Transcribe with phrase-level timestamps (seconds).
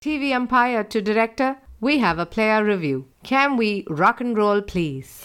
[0.00, 3.08] TV umpire to director, we have a player review.
[3.24, 5.24] Can we rock and roll, please?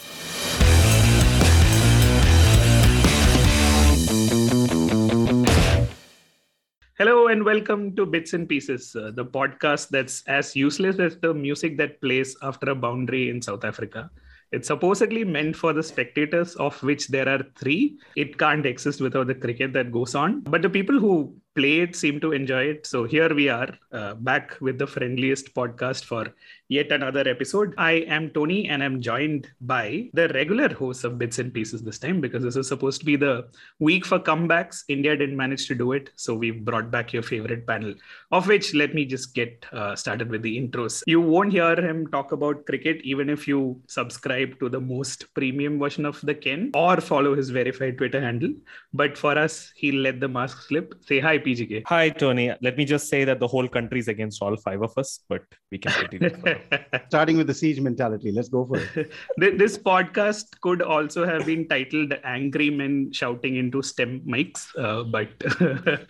[6.97, 11.35] Hello and welcome to Bits and Pieces, uh, the podcast that's as useless as the
[11.35, 14.09] music that plays after a boundary in South Africa.
[14.51, 17.99] It's supposedly meant for the spectators, of which there are three.
[18.15, 20.41] It can't exist without the cricket that goes on.
[20.41, 22.85] But the people who play it seem to enjoy it.
[22.87, 26.33] So here we are, uh, back with the friendliest podcast for
[26.73, 27.75] yet another episode.
[27.77, 31.99] I am Tony and I'm joined by the regular hosts of Bits and Pieces this
[31.99, 33.47] time because this is supposed to be the
[33.79, 34.83] week for comebacks.
[34.87, 36.09] India didn't manage to do it.
[36.15, 37.93] So we've brought back your favorite panel,
[38.31, 41.03] of which let me just get uh, started with the intros.
[41.05, 45.77] You won't hear him talk about cricket even if you subscribe to the most premium
[45.77, 48.53] version of the Ken or follow his verified Twitter handle.
[48.93, 50.95] But for us, he'll let the mask slip.
[51.05, 51.83] Say hi, PGK.
[51.85, 52.51] Hi, Tony.
[52.61, 55.43] Let me just say that the whole country is against all five of us, but
[55.71, 56.31] we can continue.
[57.09, 58.31] Starting with the siege mentality.
[58.31, 59.11] Let's go for it.
[59.57, 65.29] this podcast could also have been titled Angry Men Shouting into Stump Mics, uh, but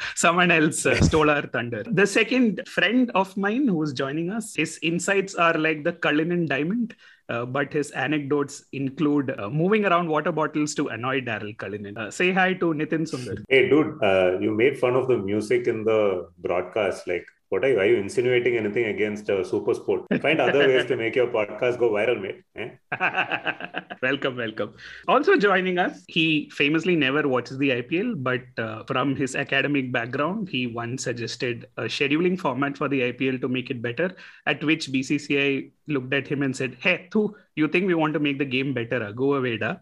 [0.16, 1.84] someone else uh, stole our thunder.
[1.86, 6.96] The second friend of mine who's joining us, his insights are like the Cullinan diamond.
[7.30, 11.98] Uh, but his anecdotes include uh, moving around water bottles to annoy Daryl Cullinan.
[11.98, 13.42] Uh, say hi to Nitin Sundar.
[13.48, 17.08] Hey, dude, uh, you made fun of the music in the broadcast.
[17.08, 17.80] Like, what are you?
[17.80, 20.06] Are you insinuating anything against uh, Super Sport?
[20.22, 22.42] Find other ways to make your podcast go viral, mate.
[22.56, 22.70] Eh?
[24.02, 24.74] welcome, welcome.
[25.08, 30.50] Also joining us, he famously never watches the IPL, but uh, from his academic background,
[30.50, 34.16] he once suggested a scheduling format for the IPL to make it better.
[34.48, 38.20] At which BCCI looked at him and said, "Hey, tu, you think we want to
[38.32, 39.14] make the game better?
[39.14, 39.76] Go away, da."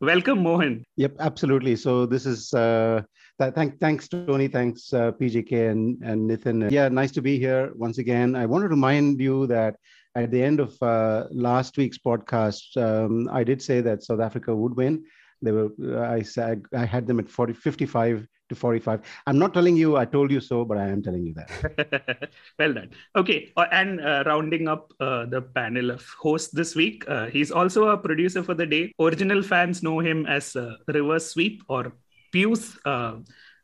[0.00, 0.82] Welcome, Mohan.
[0.96, 1.76] Yep, absolutely.
[1.76, 3.02] So this is uh,
[3.42, 4.48] th- thank, thanks, Tony.
[4.48, 6.70] Thanks, uh, PGK and, and Nitin.
[6.70, 8.34] Yeah, nice to be here once again.
[8.36, 9.76] I want to remind you that
[10.14, 14.54] at the end of uh, last week's podcast, um, I did say that South Africa
[14.54, 15.04] would win.
[15.40, 15.70] They were,
[16.06, 19.00] I said, I had them at 40, 55 to 45.
[19.26, 22.30] I'm not telling you I told you so, but I am telling you that.
[22.58, 22.90] well done.
[23.16, 23.52] Okay.
[23.56, 27.88] Uh, and uh, rounding up uh, the panel of hosts this week, uh, he's also
[27.88, 28.92] a producer for the day.
[29.00, 31.92] Original fans know him as uh, Reverse Sweep or
[32.32, 32.76] Pius.
[32.84, 33.16] Uh,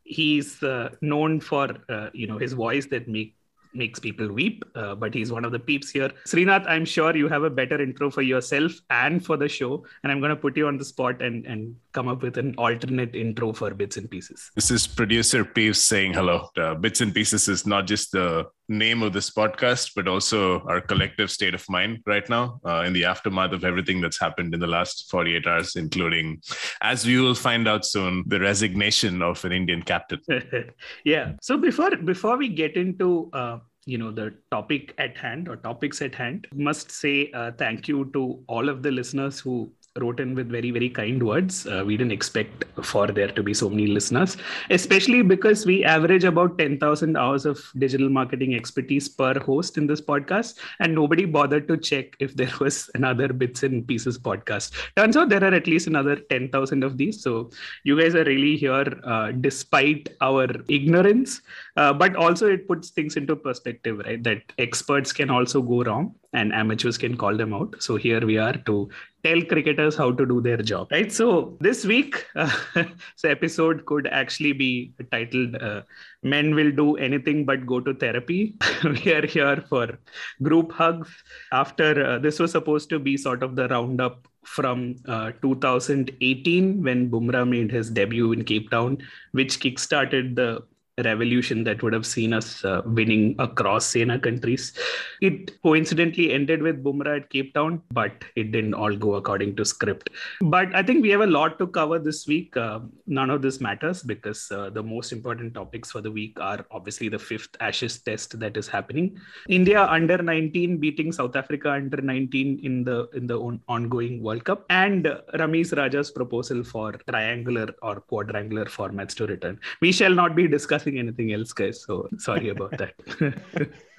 [0.03, 0.61] he's
[1.01, 1.69] known for
[2.13, 3.35] you know his voice that make
[3.73, 6.09] makes people weep, uh, but he's one of the peeps here.
[6.25, 10.11] Srinath, I'm sure you have a better intro for yourself and for the show, and
[10.11, 13.15] I'm going to put you on the spot and, and come up with an alternate
[13.15, 14.51] intro for Bits and Pieces.
[14.55, 16.49] This is producer Peeves saying hello.
[16.57, 20.81] Uh, Bits and Pieces is not just the name of this podcast, but also our
[20.81, 24.59] collective state of mind right now uh, in the aftermath of everything that's happened in
[24.59, 26.41] the last 48 hours, including,
[26.81, 30.19] as we will find out soon, the resignation of an Indian captain.
[31.03, 31.33] yeah.
[31.41, 36.01] So before before we get into uh, you know the topic at hand or topics
[36.01, 40.35] at hand must say uh, thank you to all of the listeners who wrote in
[40.35, 41.65] with very very kind words.
[41.67, 44.37] Uh, we didn't expect for there to be so many listeners
[44.69, 50.01] especially because we average about 10000 hours of digital marketing expertise per host in this
[50.01, 54.71] podcast and nobody bothered to check if there was another bits and pieces podcast.
[54.95, 57.21] Turns out there are at least another 10000 of these.
[57.21, 57.49] So
[57.83, 61.41] you guys are really here uh, despite our ignorance.
[61.77, 64.23] Uh, but also it puts things into perspective right?
[64.23, 67.75] That experts can also go wrong and amateurs can call them out.
[67.79, 68.89] So here we are to
[69.23, 71.11] tell cricketers how to do their job right?
[71.11, 75.81] So this week uh, this episode could actually be titled uh,
[76.23, 78.55] men will do anything but go to therapy.
[78.83, 79.97] We are here for
[80.41, 81.09] group hugs
[81.51, 87.09] after uh, this was supposed to be sort of the roundup from uh, 2018 when
[87.09, 88.97] Bumrah made his debut in Cape Town,
[89.31, 90.63] which kickstarted the
[91.03, 94.73] revolution that would have seen us uh, winning across Sena countries.
[95.21, 99.65] It coincidentally ended with Bumrah at Cape Town, but it didn't all go according to
[99.65, 100.09] script.
[100.41, 102.55] But I think we have a lot to cover this week.
[102.55, 106.65] Uh, none of this matters because uh, the most important topics for the week are
[106.71, 109.19] obviously the fifth Ashes test that is happening.
[109.47, 114.43] India under 19 beating South Africa under 19 in the in the on- ongoing World
[114.43, 115.05] Cup, and
[115.35, 119.59] Ramiz Raja's proposal for triangular or quadrangular formats to return.
[119.81, 121.83] We shall not be discussing anything else guys.
[121.83, 122.93] So sorry about that.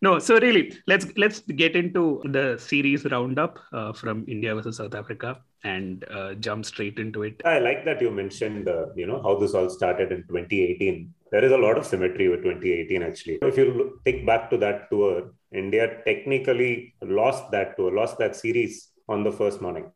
[0.00, 4.94] No so really let's let's get into the series roundup uh, from india versus south
[4.94, 7.42] africa and uh, jump straight into it.
[7.44, 11.44] I like that you mentioned uh, you know how this all started in 2018 there
[11.44, 13.38] is a lot of symmetry with 2018 actually.
[13.42, 18.36] If you look, think back to that tour india technically lost that tour lost that
[18.36, 19.90] series on the first morning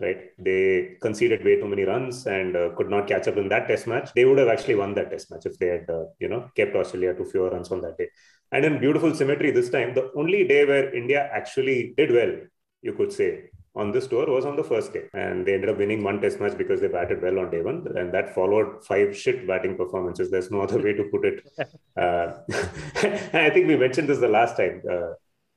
[0.00, 0.30] right?
[0.38, 3.86] They conceded way too many runs and uh, could not catch up in that test
[3.86, 4.10] match.
[4.14, 6.76] They would have actually won that test match if they had, uh, you know, kept
[6.76, 8.08] Australia to fewer runs on that day.
[8.52, 12.36] And in beautiful symmetry this time, the only day where India actually did well,
[12.82, 15.04] you could say, on this tour was on the first day.
[15.12, 17.86] And they ended up winning one test match because they batted well on day one.
[17.96, 20.30] And that followed five shit batting performances.
[20.30, 21.42] There's no other way to put it.
[21.96, 22.42] Uh,
[23.32, 24.82] I think we mentioned this the last time.
[24.90, 25.12] Uh,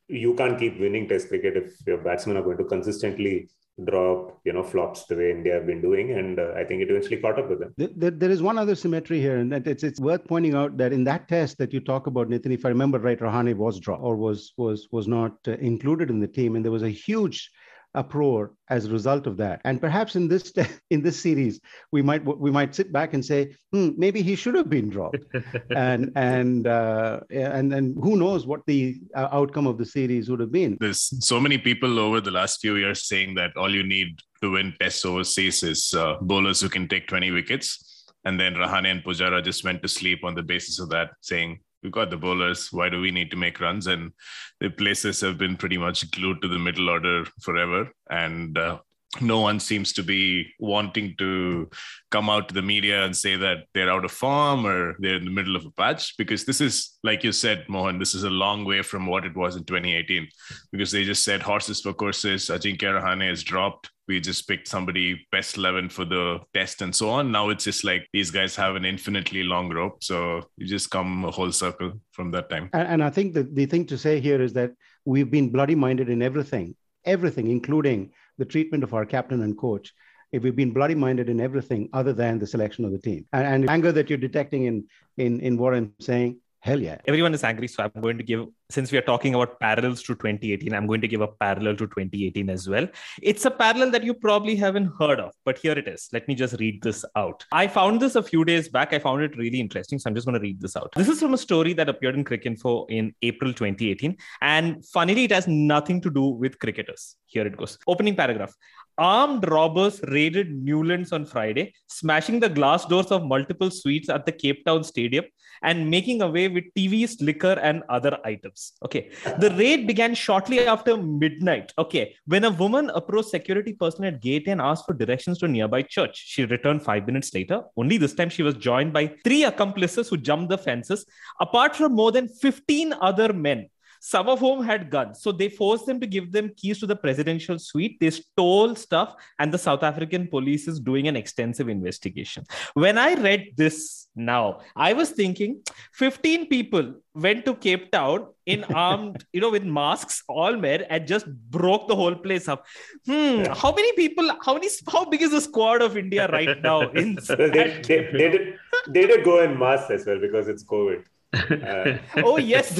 [0.07, 3.49] you can't keep winning test cricket if your batsmen are going to consistently
[3.85, 6.89] drop you know flops the way India have been doing, and uh, I think it
[6.89, 7.73] eventually caught up with them.
[7.77, 11.03] There, there is one other symmetry here, and it's it's worth pointing out that in
[11.05, 14.15] that test that you talk about, Nitin, if I remember right, Rahane was dropped or
[14.15, 17.51] was was was not uh, included in the team, and there was a huge
[17.95, 19.61] uproar as a result of that.
[19.63, 20.53] And perhaps in this
[20.89, 21.59] in this series,
[21.91, 25.17] we might we might sit back and say, hmm, maybe he should have been dropped,
[25.75, 30.39] and and uh, and and who knows what the uh, outcome of the series would
[30.39, 30.77] have been.
[30.79, 34.51] There's so many people over the last few years saying that all you need to
[34.51, 37.85] win tests overseas is uh, bowlers who can take 20 wickets.
[38.25, 41.59] And then Rahane and Pujara just went to sleep on the basis of that, saying
[41.83, 42.69] we've got the bowlers.
[42.71, 43.87] Why do we need to make runs?
[43.87, 44.11] And
[44.59, 47.89] the places have been pretty much glued to the middle order forever.
[48.09, 48.79] And uh,
[49.21, 51.69] no one seems to be wanting to
[52.11, 55.25] come out to the media and say that they're out of form or they're in
[55.25, 58.29] the middle of a patch because this is like you said mohan this is a
[58.29, 60.27] long way from what it was in 2018
[60.71, 65.25] because they just said horses for courses ajinkya rahane is dropped we just picked somebody
[65.31, 67.31] best 11 for the test and so on.
[67.31, 71.23] Now it's just like these guys have an infinitely long rope so you just come
[71.23, 72.69] a whole circle from that time.
[72.73, 74.71] And, and i think that the thing to say here is that
[75.05, 76.75] we've been bloody minded in everything
[77.05, 79.93] everything including the treatment of our captain and coach.
[80.31, 83.25] If we've been bloody minded in everything other than the selection of the team.
[83.33, 84.75] And, and anger that you're detecting in
[85.17, 86.97] in in what i'm saying hell yeah.
[87.05, 90.13] Everyone is angry so i'm going to give since we are talking about parallels to
[90.15, 92.87] 2018 i'm going to give a parallel to 2018 as well.
[93.21, 96.09] It's a parallel that you probably haven't heard of but here it is.
[96.11, 97.45] Let me just read this out.
[97.51, 98.93] I found this a few days back.
[98.93, 100.91] I found it really interesting so i'm just going to read this out.
[100.95, 105.31] This is from a story that appeared in cricinfo in april 2018 and funnily it
[105.31, 107.15] has nothing to do with cricketers.
[107.25, 107.77] Here it goes.
[107.87, 108.53] Opening paragraph
[108.99, 114.31] armed robbers raided Newlands on Friday, smashing the glass doors of multiple suites at the
[114.31, 115.25] Cape Town Stadium
[115.63, 118.73] and making away with TVs, liquor, and other items.
[118.83, 119.09] Okay.
[119.39, 121.73] The raid began shortly after midnight.
[121.77, 122.15] Okay.
[122.25, 125.81] When a woman approached security personnel at gate and asked for directions to a nearby
[125.81, 127.63] church, she returned five minutes later.
[127.77, 131.05] Only this time she was joined by three accomplices who jumped the fences,
[131.39, 133.69] apart from more than 15 other men
[133.99, 135.21] some of whom had guns.
[135.21, 137.99] So they forced them to give them keys to the presidential suite.
[137.99, 142.45] They stole stuff, and the South African police is doing an extensive investigation.
[142.73, 145.61] When I read this now, I was thinking
[145.93, 151.07] 15 people went to Cape Town in armed, you know, with masks, all men, and
[151.07, 152.65] just broke the whole place up.
[153.05, 156.89] Hmm, how many people, how many, how big is the squad of India right now?
[156.99, 158.55] In they, they, they, did,
[158.87, 161.03] they did go in masks as well because it's COVID.
[161.33, 162.79] Uh, oh, yes.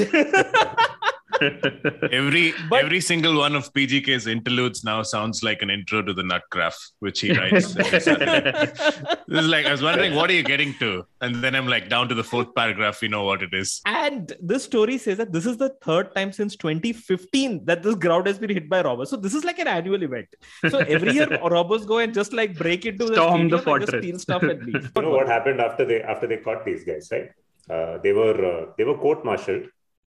[2.12, 6.24] Every but, every single one of PGK's interludes now sounds like an intro to the
[6.24, 7.74] Nut Nutgraf, which he writes.
[7.74, 11.06] this is like I was wondering, what are you getting to?
[11.22, 13.82] And then I'm like, down to the fourth paragraph, you know what it is.
[13.86, 18.28] And this story says that this is the third time since 2015 that this ground
[18.28, 19.10] has been hit by robbers.
[19.10, 20.28] So this is like an annual event.
[20.70, 24.20] So every year robbers go and just like break into Storm the, the fortress, steal
[24.20, 24.92] stuff and leave.
[25.00, 27.32] You know what happened after they after they caught these guys, right?
[27.70, 29.68] Uh, they were uh, they were court-martialed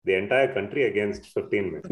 [0.05, 1.81] the entire country against 15 men.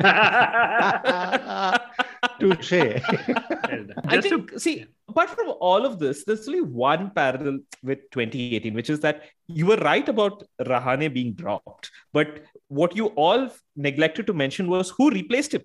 [2.40, 2.74] Touche.
[2.74, 4.60] I think, to...
[4.60, 9.24] see, apart from all of this, there's only one parallel with 2018, which is that
[9.48, 11.90] you were right about Rahane being dropped.
[12.12, 15.64] But what you all neglected to mention was who replaced him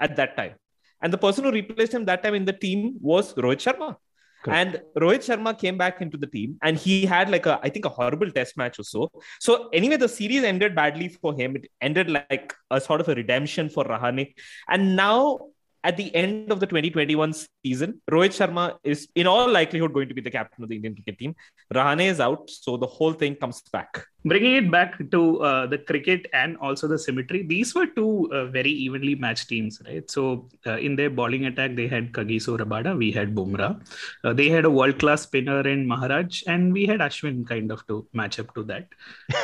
[0.00, 0.54] at that time.
[1.00, 3.96] And the person who replaced him that time in the team was Rohit Sharma.
[4.52, 7.84] And Rohit Sharma came back into the team and he had like a, I think,
[7.84, 9.10] a horrible test match or so.
[9.40, 11.56] So, anyway, the series ended badly for him.
[11.56, 14.34] It ended like a sort of a redemption for Rahane.
[14.68, 15.38] And now
[15.84, 20.14] at the end of the 2021 season, Rohit Sharma is in all likelihood going to
[20.14, 21.34] be the captain of the Indian cricket team.
[21.72, 24.06] Rahane is out, so the whole thing comes back.
[24.24, 28.46] Bringing it back to uh, the cricket and also the symmetry, these were two uh,
[28.46, 30.10] very evenly matched teams, right?
[30.10, 33.86] So uh, in their bowling attack, they had Kagiso Rabada, we had Bumrah.
[34.24, 37.86] Uh, they had a world class spinner in Maharaj, and we had Ashwin kind of
[37.88, 38.88] to match up to that.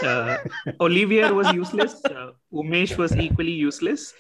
[0.03, 0.39] Uh,
[0.81, 4.15] Olivier was useless, uh, Umesh was equally useless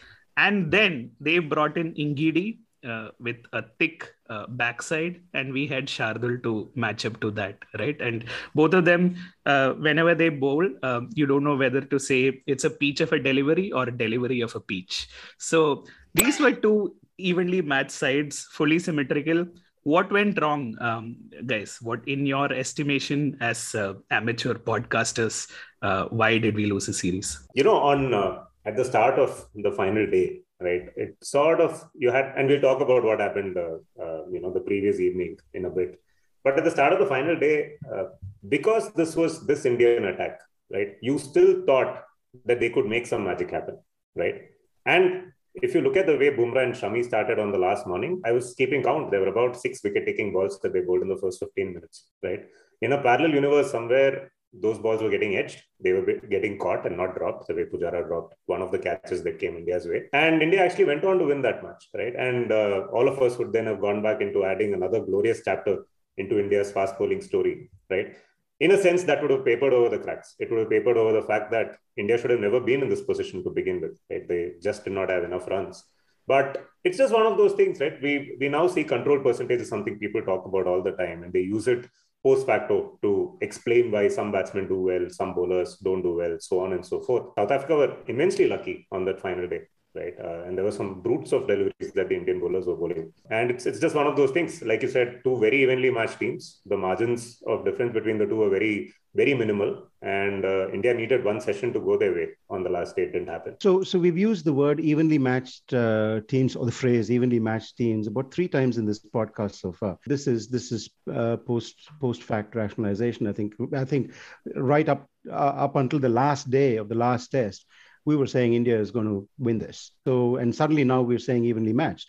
[0.46, 2.48] and then they brought in Ngidi
[2.90, 7.58] uh, with a thick uh, backside, and we had Shardul to match up to that,
[7.78, 8.00] right?
[8.00, 12.42] And both of them, uh, whenever they bowl, um, you don't know whether to say
[12.46, 15.08] it's a peach of a delivery or a delivery of a peach.
[15.38, 19.46] So these were two evenly matched sides, fully symmetrical.
[19.82, 21.16] what went wrong, um,
[21.46, 21.78] guys?
[21.80, 25.50] What, in your estimation, as uh, amateur podcasters,
[25.82, 27.38] uh, why did we lose the series?
[27.54, 30.88] You know, on uh, at the start of the final day, right?
[30.96, 34.52] It sort of you had, and we'll talk about what happened, uh, uh, you know,
[34.52, 36.00] the previous evening in a bit.
[36.44, 38.04] But at the start of the final day, uh,
[38.48, 40.40] because this was this Indian attack,
[40.72, 40.96] right?
[41.02, 42.04] You still thought
[42.46, 43.78] that they could make some magic happen,
[44.14, 44.42] right?
[44.86, 48.20] And if you look at the way Bumrah and Shami started on the last morning,
[48.24, 49.10] I was keeping count.
[49.10, 52.06] There were about six wicket taking balls that they bowled in the first 15 minutes,
[52.22, 52.46] right?
[52.80, 55.62] In a parallel universe, somewhere those balls were getting edged.
[55.78, 57.46] They were getting caught and not dropped.
[57.46, 60.04] The way Pujara dropped one of the catches that came India's way.
[60.12, 62.14] And India actually went on to win that match, right?
[62.16, 65.84] And uh, all of us would then have gone back into adding another glorious chapter
[66.16, 68.16] into India's fast bowling story, right?
[68.60, 70.34] in a sense, that would have papered over the cracks.
[70.38, 73.00] It would have papered over the fact that India should have never been in this
[73.00, 73.98] position to begin with.
[74.10, 74.28] Right?
[74.28, 75.82] They just did not have enough runs.
[76.26, 78.00] But it's just one of those things, right?
[78.00, 81.32] We we now see control percentage is something people talk about all the time, and
[81.32, 81.88] they use it
[82.22, 86.60] post facto to explain why some batsmen do well, some bowlers don't do well, so
[86.60, 87.26] on and so forth.
[87.38, 89.62] South Africa were immensely lucky on that final day
[89.94, 90.14] right?
[90.22, 93.12] Uh, and there were some brutes of deliveries that the Indian bowlers were bowling.
[93.30, 94.62] And it's, it's just one of those things.
[94.62, 96.60] Like you said, two very evenly matched teams.
[96.66, 99.86] The margins of difference between the two are very, very minimal.
[100.02, 103.02] And uh, India needed one session to go their way on the last day.
[103.02, 103.56] It didn't happen.
[103.60, 107.76] So, so we've used the word evenly matched uh, teams or the phrase evenly matched
[107.76, 109.98] teams about three times in this podcast so far.
[110.06, 113.26] This is this is uh, post post fact rationalization.
[113.26, 114.14] I think I think
[114.54, 117.66] right up uh, up until the last day of the last test
[118.04, 119.92] we were saying India is going to win this.
[120.06, 122.08] So, and suddenly now we're saying evenly matched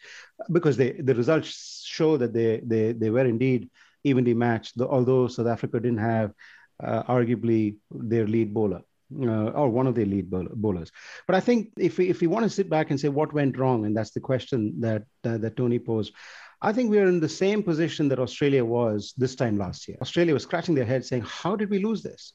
[0.51, 3.69] because they, the results show that they, they, they were indeed
[4.03, 6.31] evenly matched, although South Africa didn't have
[6.83, 8.81] uh, arguably their lead bowler.
[9.13, 10.89] Uh, or one of their lead bowlers.
[11.27, 13.57] But I think if we, if we want to sit back and say what went
[13.57, 16.13] wrong, and that's the question that uh, that Tony posed,
[16.61, 19.97] I think we are in the same position that Australia was this time last year.
[20.01, 22.31] Australia was scratching their head saying, "How did we lose this?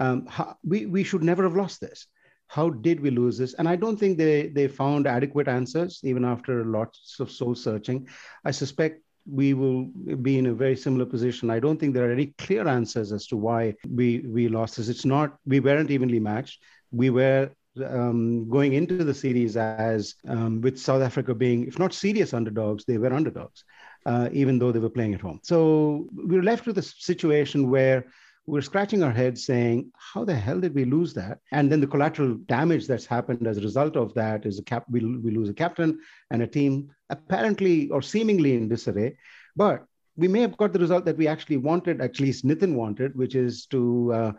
[0.00, 2.08] Um, how, we we should never have lost this."
[2.50, 3.54] how did we lose this?
[3.54, 8.08] And I don't think they, they found adequate answers, even after lots of soul searching.
[8.44, 9.84] I suspect we will
[10.22, 11.50] be in a very similar position.
[11.50, 14.88] I don't think there are any clear answers as to why we, we lost this.
[14.88, 16.62] It's not, we weren't evenly matched.
[16.90, 17.50] We were
[17.86, 22.84] um, going into the series as um, with South Africa being, if not serious underdogs,
[22.84, 23.64] they were underdogs,
[24.06, 25.40] uh, even though they were playing at home.
[25.42, 28.06] So we were left with a situation where
[28.46, 31.38] we're scratching our heads saying, how the hell did we lose that?
[31.52, 34.84] And then the collateral damage that's happened as a result of that is a cap,
[34.90, 39.16] we, we lose a captain and a team apparently or seemingly in disarray.
[39.56, 39.84] But
[40.16, 43.34] we may have got the result that we actually wanted, at least Nitin wanted, which
[43.34, 44.32] is to uh,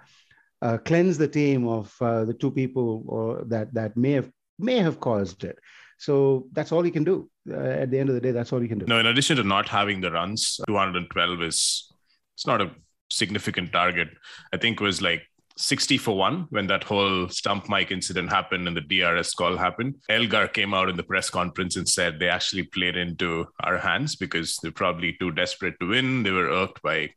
[0.61, 4.29] uh, cleanse the team of uh, the two people or that that may have
[4.59, 5.57] may have caused it.
[5.97, 7.29] So that's all he can do.
[7.49, 8.85] Uh, at the end of the day, that's all he can do.
[8.85, 11.91] No, in addition to not having the runs, 212 is
[12.35, 12.71] it's not a
[13.11, 14.09] significant target.
[14.53, 15.23] I think was like
[15.57, 19.95] 60 for one when that whole stump mic incident happened and the DRS call happened.
[20.09, 24.15] Elgar came out in the press conference and said they actually played into our hands
[24.15, 26.23] because they're probably too desperate to win.
[26.23, 27.11] They were irked by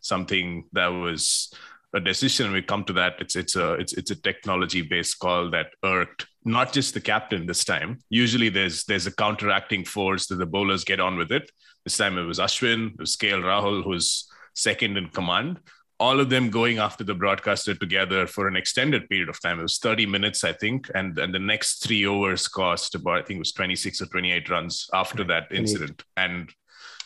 [0.00, 1.52] something that was
[1.92, 2.52] a decision.
[2.52, 3.14] We come to that.
[3.18, 7.46] It's it's a it's it's a technology based call that irked not just the captain
[7.46, 7.98] this time.
[8.08, 11.50] Usually there's there's a counteracting force that the bowlers get on with it.
[11.84, 14.28] This time it was Ashwin, it was KL Rahul, who's
[14.60, 15.60] second in command.
[15.98, 19.58] All of them going after the broadcaster together for an extended period of time.
[19.58, 20.90] It was 30 minutes, I think.
[20.94, 24.48] And, and the next three overs cost about, I think it was 26 or 28
[24.48, 26.02] runs after that incident.
[26.16, 26.50] And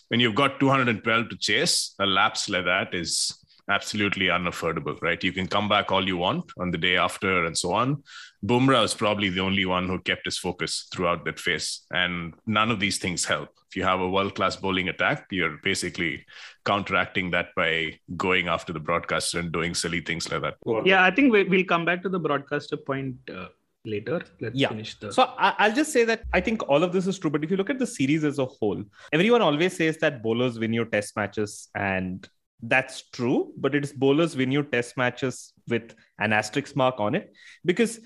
[0.08, 3.36] when you've got 212 to chase, a lapse like that is
[3.68, 5.22] absolutely unaffordable, right?
[5.24, 8.02] You can come back all you want on the day after and so on.
[8.44, 11.82] Bumrah is probably the only one who kept his focus throughout that phase.
[11.92, 13.48] And none of these things help.
[13.70, 16.26] If you have a world class bowling attack, you're basically
[16.64, 20.54] counteracting that by going after the broadcaster and doing silly things like that.
[20.84, 23.16] Yeah, I think we'll come back to the broadcaster point.
[23.28, 23.48] Uh,
[23.86, 24.68] later let's yeah.
[24.68, 27.44] finish the so i'll just say that i think all of this is true but
[27.44, 28.82] if you look at the series as a whole
[29.12, 32.26] everyone always says that bowlers win your test matches and
[32.68, 37.14] that's true, but it is bowlers win your test matches with an asterisk mark on
[37.14, 37.32] it.
[37.64, 38.00] Because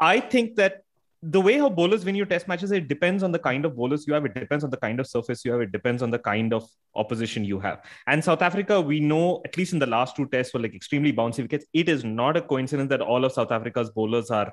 [0.00, 0.82] I think that
[1.22, 4.06] the way how bowlers win your test matches, it depends on the kind of bowlers
[4.06, 6.18] you have, it depends on the kind of surface you have, it depends on the
[6.18, 7.82] kind of opposition you have.
[8.06, 11.12] And South Africa, we know, at least in the last two tests, were like extremely
[11.12, 11.64] bouncy wickets.
[11.72, 14.52] It is not a coincidence that all of South Africa's bowlers are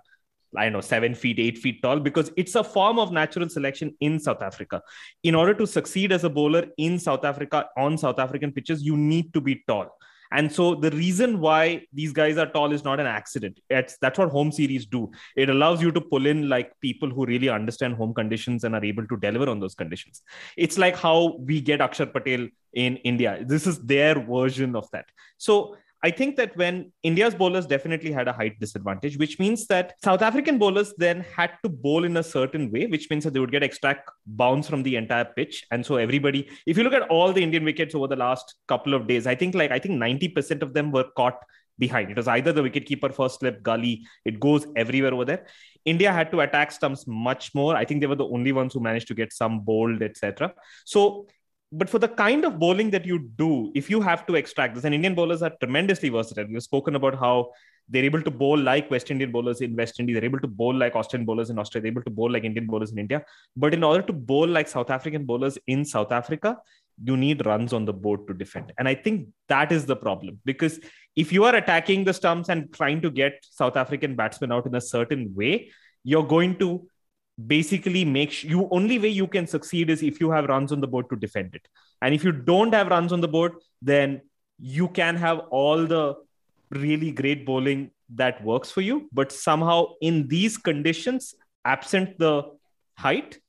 [0.55, 3.95] I don't know, seven feet, eight feet tall, because it's a form of natural selection
[4.01, 4.81] in South Africa.
[5.23, 8.95] In order to succeed as a bowler in South Africa on South African pitches, you
[8.95, 9.97] need to be tall.
[10.33, 13.59] And so the reason why these guys are tall is not an accident.
[13.69, 15.11] It's, that's what home series do.
[15.37, 18.83] It allows you to pull in like people who really understand home conditions and are
[18.83, 20.23] able to deliver on those conditions.
[20.57, 23.43] It's like how we get Akshar Patel in India.
[23.45, 25.05] This is their version of that.
[25.37, 29.93] So I think that when India's bowlers definitely had a height disadvantage, which means that
[30.03, 33.39] South African bowlers then had to bowl in a certain way, which means that they
[33.39, 35.65] would get extra bounce from the entire pitch.
[35.71, 38.93] And so everybody, if you look at all the Indian wickets over the last couple
[38.93, 41.39] of days, I think like I think 90% of them were caught
[41.79, 42.11] behind.
[42.11, 45.45] It was either the wicketkeeper first slip, gully, it goes everywhere over there.
[45.85, 47.75] India had to attack stumps much more.
[47.75, 50.53] I think they were the only ones who managed to get some bowled, etc.
[50.85, 51.27] So
[51.73, 54.83] but for the kind of bowling that you do, if you have to extract this,
[54.83, 56.45] and Indian bowlers are tremendously versatile.
[56.47, 57.51] We've spoken about how
[57.89, 60.15] they're able to bowl like West Indian bowlers in West Indies.
[60.15, 61.83] They're able to bowl like Australian bowlers in Australia.
[61.83, 63.25] They're able to bowl like Indian bowlers in India.
[63.57, 66.57] But in order to bowl like South African bowlers in South Africa,
[67.03, 68.71] you need runs on the board to defend.
[68.77, 70.79] And I think that is the problem because
[71.15, 74.75] if you are attacking the stumps and trying to get South African batsmen out in
[74.75, 75.71] a certain way,
[76.03, 76.87] you're going to
[77.47, 80.87] basically make you only way you can succeed is if you have runs on the
[80.87, 81.67] board to defend it.
[82.01, 84.21] And if you don't have runs on the board then
[84.59, 86.15] you can have all the
[86.69, 91.35] really great bowling that works for you but somehow in these conditions
[91.65, 92.43] absent the
[92.97, 93.39] height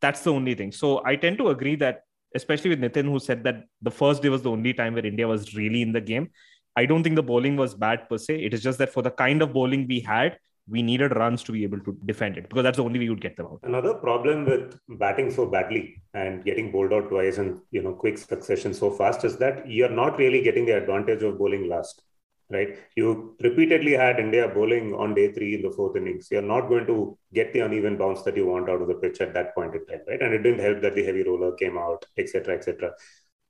[0.00, 0.72] that's the only thing.
[0.72, 2.02] So i tend to agree that
[2.34, 5.26] especially with nitin who said that the first day was the only time where india
[5.26, 6.30] was really in the game.
[6.76, 8.42] I don't think the bowling was bad per se.
[8.44, 11.52] It is just that for the kind of bowling we had we needed runs to
[11.52, 13.60] be able to defend it because that's the only way you would get them out.
[13.62, 18.18] Another problem with batting so badly and getting bowled out twice and you know quick
[18.18, 22.02] succession so fast is that you're not really getting the advantage of bowling last.
[22.48, 26.28] Right, you repeatedly had India bowling on day three in the fourth innings.
[26.30, 29.20] You're not going to get the uneven bounce that you want out of the pitch
[29.20, 30.22] at that point in time, right?
[30.22, 32.92] And it didn't help that the heavy roller came out, etc., etc.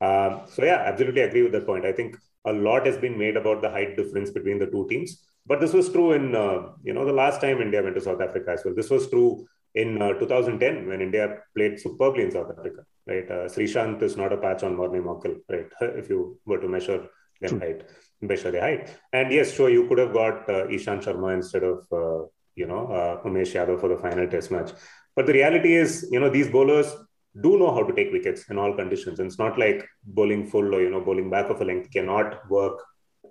[0.00, 1.84] Um, so yeah, absolutely agree with that point.
[1.84, 5.26] I think a lot has been made about the height difference between the two teams
[5.46, 8.20] but this was true in, uh, you know, the last time India went to South
[8.20, 8.74] Africa as well.
[8.74, 13.30] This was true in uh, 2010 when India played superbly in South Africa, right?
[13.30, 15.68] Uh, Sreesanth is not a patch on Morne Morkel, right?
[15.80, 17.08] If you were to measure
[17.40, 17.82] them height,
[18.20, 18.96] measure their height.
[19.12, 22.86] And yes, sure, you could have got uh, Ishant Sharma instead of, uh, you know,
[22.86, 24.72] uh, Umesh Yadav for the final test match.
[25.14, 26.94] But the reality is, you know, these bowlers
[27.42, 29.18] do know how to take wickets in all conditions.
[29.18, 32.48] And it's not like bowling full or, you know, bowling back of a length cannot
[32.50, 32.82] work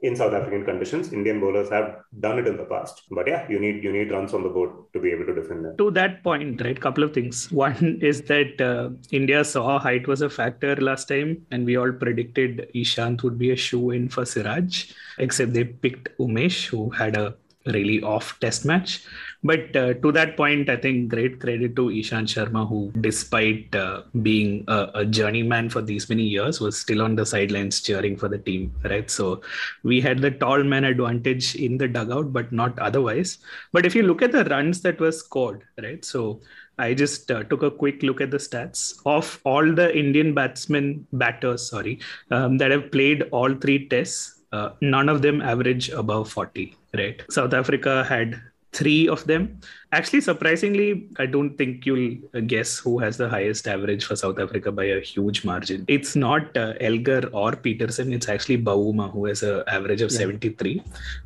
[0.06, 1.12] in South African conditions.
[1.12, 4.34] Indian bowlers have done it in the past, but yeah, you need you need runs
[4.34, 5.78] on the board to be able to defend them.
[5.78, 6.80] To that point, right?
[6.80, 7.52] Couple of things.
[7.65, 11.91] One is that uh, India saw height was a factor last time, and we all
[11.91, 17.18] predicted Ishant would be a shoe in for Siraj, except they picked Umesh, who had
[17.18, 19.04] a really off test match.
[19.46, 24.02] But uh, to that point, I think great credit to Ishant Sharma, who, despite uh,
[24.24, 28.28] being a, a, journeyman for these many years, was still on the sidelines cheering for
[28.28, 28.74] the team.
[28.84, 29.12] Right.
[29.12, 29.42] So
[29.84, 33.38] we had the tall man advantage in the dugout, but not otherwise.
[33.72, 36.04] But if you look at the runs that were scored, right.
[36.04, 36.42] So
[36.80, 41.06] I just uh, took a quick look at the stats of all the Indian batsmen,
[41.14, 42.00] batters, sorry,
[42.32, 44.42] um, that have played all three tests.
[44.52, 48.42] Uh, none of them average above 40 right south africa had
[48.76, 49.60] three of them.
[49.92, 52.16] Actually, surprisingly, I don't think you'll
[52.48, 55.86] guess who has the highest average for South Africa by a huge margin.
[55.88, 58.12] It's not uh, Elgar or Petersen.
[58.14, 60.18] It's actually Bavuma who has an average of yeah.
[60.20, 60.84] 73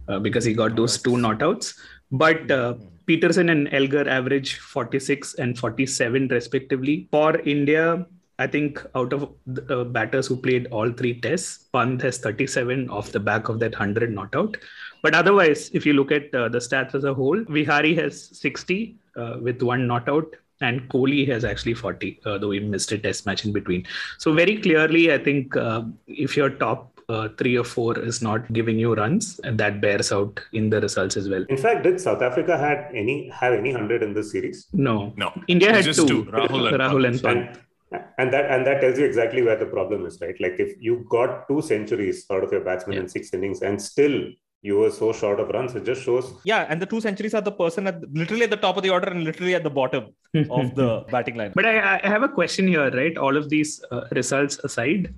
[0.07, 1.73] uh, because he got those two not outs.
[2.11, 2.75] But uh,
[3.07, 7.07] Petersen and Elgar average 46 and 47 respectively.
[7.11, 8.05] For India,
[8.39, 12.89] I think out of the uh, batters who played all three tests, Pant has 37
[12.89, 14.55] off the back of that 100 not out.
[15.01, 18.95] But otherwise, if you look at uh, the stats as a whole, Vihari has 60
[19.15, 22.97] uh, with one not out, and Kohli has actually 40, uh, though he missed a
[22.97, 23.85] test match in between.
[24.17, 28.51] So very clearly, I think uh, if your top uh, three or four is not
[28.53, 31.43] giving you runs, and that bears out in the results as well.
[31.49, 34.67] In fact, did South Africa had any have any hundred in this series?
[34.73, 35.33] No, no.
[35.47, 36.05] India had two.
[36.05, 36.25] two.
[36.25, 37.57] Rahul and Rahul and Pant.
[37.91, 40.39] And, and that and that tells you exactly where the problem is, right?
[40.39, 43.01] Like if you got two centuries out of your batsman yeah.
[43.01, 44.29] in six innings, and still
[44.61, 45.73] you were so short of runs.
[45.75, 46.33] It just shows.
[46.43, 48.89] Yeah, and the two centuries are the person at literally at the top of the
[48.89, 50.07] order and literally at the bottom
[50.49, 51.53] of the batting line.
[51.55, 53.17] But I, I, have a question here, right?
[53.17, 55.13] All of these uh, results aside,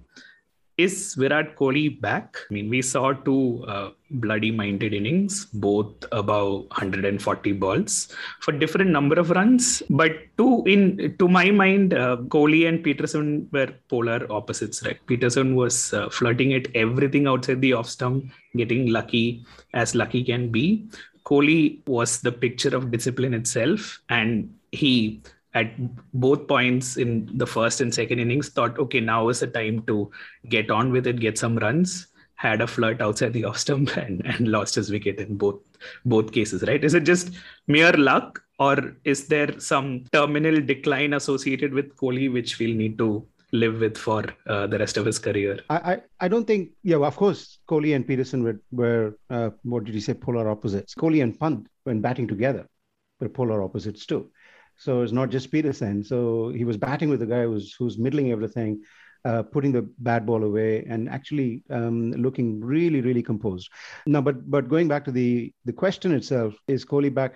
[0.84, 2.38] is Virat Kohli back?
[2.50, 8.91] I mean, we saw two uh, bloody minded innings, both above 140 balls for different
[8.91, 9.84] number of runs.
[9.89, 14.84] But two in to my mind, uh, Kohli and Petersen were polar opposites.
[14.86, 15.00] Right?
[15.08, 20.52] Petersen was uh, flirting at everything outside the off stump, getting lucky as lucky can
[20.52, 20.88] be.
[21.26, 25.22] Kohli was the picture of discipline itself, and he
[25.54, 25.74] at
[26.14, 30.10] both points in the first and second innings thought okay now is the time to
[30.50, 32.08] get on with it get some runs
[32.42, 35.60] had a flirt outside the off stump and, and lost his wicket in both
[36.06, 36.84] both cases, right?
[36.84, 37.32] Is it just
[37.68, 43.26] mere luck, or is there some terminal decline associated with Kohli which we'll need to
[43.52, 45.60] live with for uh, the rest of his career?
[45.70, 49.84] I, I, I don't think, yeah, of course, Kohli and Petersen were, were uh, what
[49.84, 50.96] did you say, polar opposites.
[50.96, 52.68] Kohli and Pant, when batting together,
[53.20, 54.30] were polar opposites too.
[54.82, 56.04] So it's not just Petersen.
[56.04, 58.82] So he was batting with a guy who's, who's middling everything
[59.26, 63.70] uh, putting the bad ball away and actually um, looking really, really composed.
[64.06, 67.36] Now, but but going back to the the question itself, is Kohli back?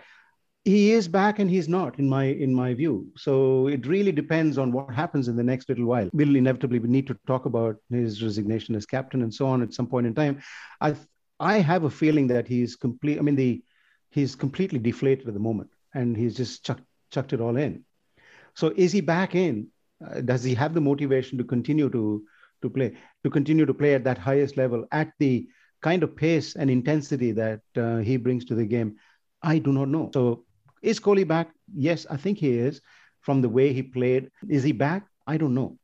[0.63, 3.08] He is back and he's not, in my in my view.
[3.15, 6.10] So it really depends on what happens in the next little while.
[6.12, 9.86] We'll inevitably need to talk about his resignation as captain and so on at some
[9.86, 10.41] point in time.
[10.81, 10.95] I
[11.39, 13.19] I have a feeling that he's complete.
[13.19, 13.63] I mean, the
[14.10, 17.83] he's completely deflated at the moment, and he's just chucked chucked it all in.
[18.55, 19.67] So is he back in?
[20.05, 22.23] Uh, does he have the motivation to continue to
[22.61, 25.47] to play to continue to play at that highest level at the
[25.81, 28.95] kind of pace and intensity that uh, he brings to the game?
[29.41, 30.11] I do not know.
[30.13, 30.45] So
[30.81, 31.51] is Kohli back?
[31.73, 32.81] Yes, I think he is.
[33.21, 35.07] From the way he played, is he back?
[35.25, 35.79] I don't know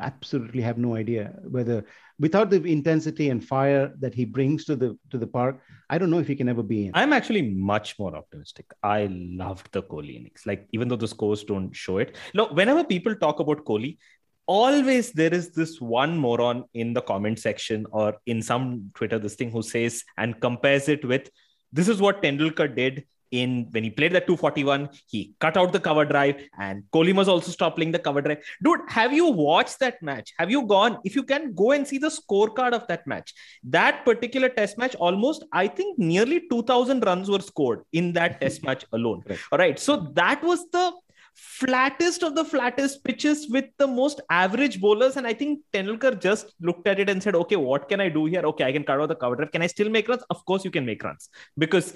[0.00, 1.84] absolutely have no idea whether
[2.18, 6.10] without the intensity and fire that he brings to the to the park i don't
[6.10, 6.92] know if he can ever be in.
[6.94, 8.66] I'm actually much more optimistic.
[8.82, 10.42] I loved the kohli innings.
[10.44, 12.16] Like even though the scores don't show it.
[12.34, 13.98] Look whenever people talk about kohli
[14.46, 19.36] always there is this one moron in the comment section or in some twitter this
[19.36, 21.30] thing who says and compares it with
[21.72, 25.80] this is what Tendulkar did in when he played that 241, he cut out the
[25.80, 28.38] cover drive, and Kohli was also stopped playing the cover drive.
[28.62, 30.32] Dude, have you watched that match?
[30.38, 30.98] Have you gone?
[31.04, 34.94] If you can go and see the scorecard of that match, that particular test match,
[34.96, 39.22] almost I think nearly 2,000 runs were scored in that test match alone.
[39.28, 39.38] Right.
[39.50, 40.92] All right, so that was the
[41.34, 45.16] flattest of the flattest pitches with the most average bowlers.
[45.16, 48.26] And I think Tendulkar just looked at it and said, okay, what can I do
[48.26, 48.42] here?
[48.42, 49.52] Okay, I can cut out the cover drive.
[49.52, 50.22] Can I still make runs?
[50.30, 51.94] Of course, you can make runs because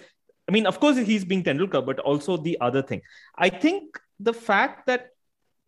[0.48, 3.02] I mean, of course, he's being Tendulkar, but also the other thing.
[3.36, 5.08] I think the fact that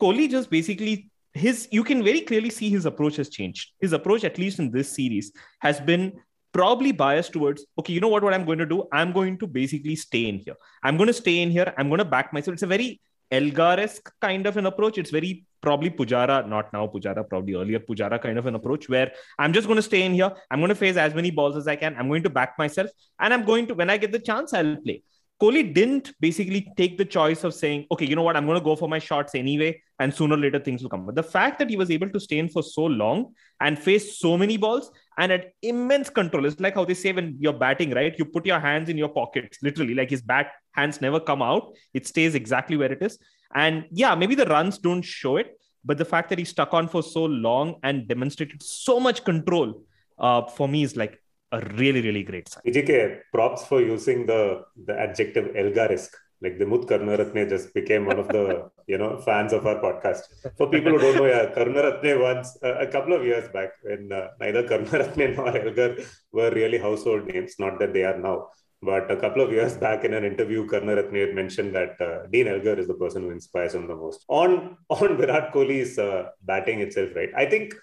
[0.01, 3.73] Kohli just basically his you can very clearly see his approach has changed.
[3.81, 6.13] His approach, at least in this series, has been
[6.53, 8.23] probably biased towards okay, you know what?
[8.23, 8.85] What I'm going to do?
[8.93, 10.57] I'm going to basically stay in here.
[10.83, 11.73] I'm going to stay in here.
[11.77, 12.55] I'm going to back myself.
[12.55, 14.99] It's a very Elgar-esque kind of an approach.
[14.99, 19.13] It's very probably Pujara, not now Pujara, probably earlier Pujara kind of an approach where
[19.39, 20.33] I'm just going to stay in here.
[20.51, 21.97] I'm going to face as many balls as I can.
[21.99, 22.91] I'm going to back myself.
[23.19, 25.03] And I'm going to, when I get the chance, I'll play.
[25.41, 28.65] Kohli didn't basically take the choice of saying, okay, you know what, I'm going to
[28.65, 31.07] go for my shots anyway, and sooner or later things will come.
[31.07, 34.19] But the fact that he was able to stay in for so long and face
[34.19, 38.15] so many balls and immense control, it's like how they say when you're batting, right?
[38.19, 41.73] You put your hands in your pockets, literally, like his bat hands never come out,
[41.93, 43.19] it stays exactly where it is.
[43.55, 46.89] And yeah, maybe the runs don't show it, but the fact that he stuck on
[46.89, 49.83] for so long and demonstrated so much control
[50.19, 51.21] uh, for me is like
[51.53, 52.63] a really, really great sign.
[52.67, 56.17] PGK, props for using the, the adjective Elgar-esque.
[56.41, 60.23] Like the Mut Karunaratne just became one of the you know fans of our podcast.
[60.57, 64.13] For people who don't know, yeah, Karunaratne once uh, a couple of years back when
[64.13, 65.97] uh, neither Karunaratne nor Elgar
[66.33, 67.57] were really household names.
[67.59, 68.49] Not that they are now,
[68.81, 72.47] but a couple of years back in an interview, Karunaratne had mentioned that uh, Dean
[72.47, 74.25] Elgar is the person who inspires him the most.
[74.29, 77.31] On on Virat Kohli's uh, batting itself, right?
[77.37, 77.75] I think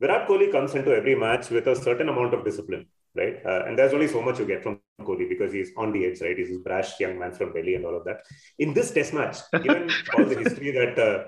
[0.00, 3.36] Virat Kohli comes into every match with a certain amount of discipline right?
[3.44, 6.20] Uh, and there's only so much you get from Kohli because he's on the edge,
[6.20, 6.36] right?
[6.36, 8.22] He's a brash young man from Delhi and all of that.
[8.58, 11.24] In this Test match, given all the history that, uh,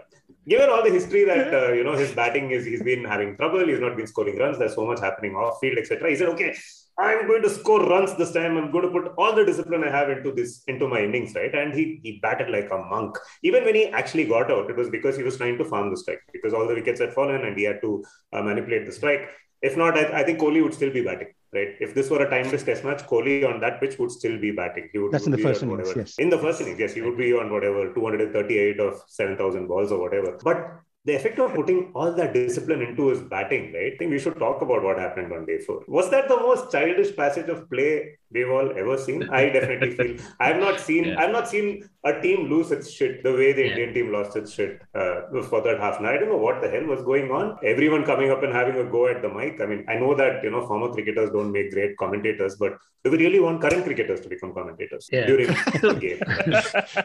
[0.48, 3.66] given all the history that uh, you know his batting is, he's been having trouble.
[3.66, 4.58] He's not been scoring runs.
[4.58, 6.10] There's so much happening off field, etc.
[6.10, 6.56] He said, okay.
[6.98, 8.58] I'm going to score runs this time.
[8.58, 11.54] I'm going to put all the discipline I have into this, into my innings, right?
[11.54, 13.16] And he he batted like a monk.
[13.42, 15.96] Even when he actually got out, it was because he was trying to farm the
[15.96, 19.30] strike because all the wickets had fallen and he had to uh, manipulate the strike.
[19.62, 21.68] If not, I, I think Kohli would still be batting right?
[21.80, 24.88] If this were a timeless test match, Kohli on that pitch would still be batting.
[24.92, 26.18] He would, That's would in the first innings, yes.
[26.18, 30.00] In the first innings, yes, he would be on whatever 238 of 7,000 balls or
[30.00, 30.38] whatever.
[30.42, 33.94] But the effect of putting all that discipline into his batting, right?
[33.94, 35.82] I think we should talk about what happened on day four.
[35.88, 39.26] Was that the most childish passage of play we've all ever seen?
[39.30, 41.18] I definitely feel I have not seen yeah.
[41.18, 43.70] I've not seen a team lose its shit the way the yeah.
[43.70, 46.02] Indian team lost its shit uh, for that half.
[46.02, 47.56] Now I don't know what the hell was going on.
[47.64, 49.58] Everyone coming up and having a go at the mic.
[49.62, 53.10] I mean, I know that you know former cricketers don't make great commentators, but do
[53.10, 55.24] we really want current cricketers to become commentators yeah.
[55.24, 55.46] during
[55.80, 57.04] the game?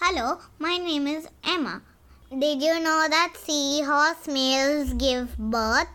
[0.00, 1.82] Hello, my name is Emma.
[2.28, 5.86] Did you know that seahorse males give birth?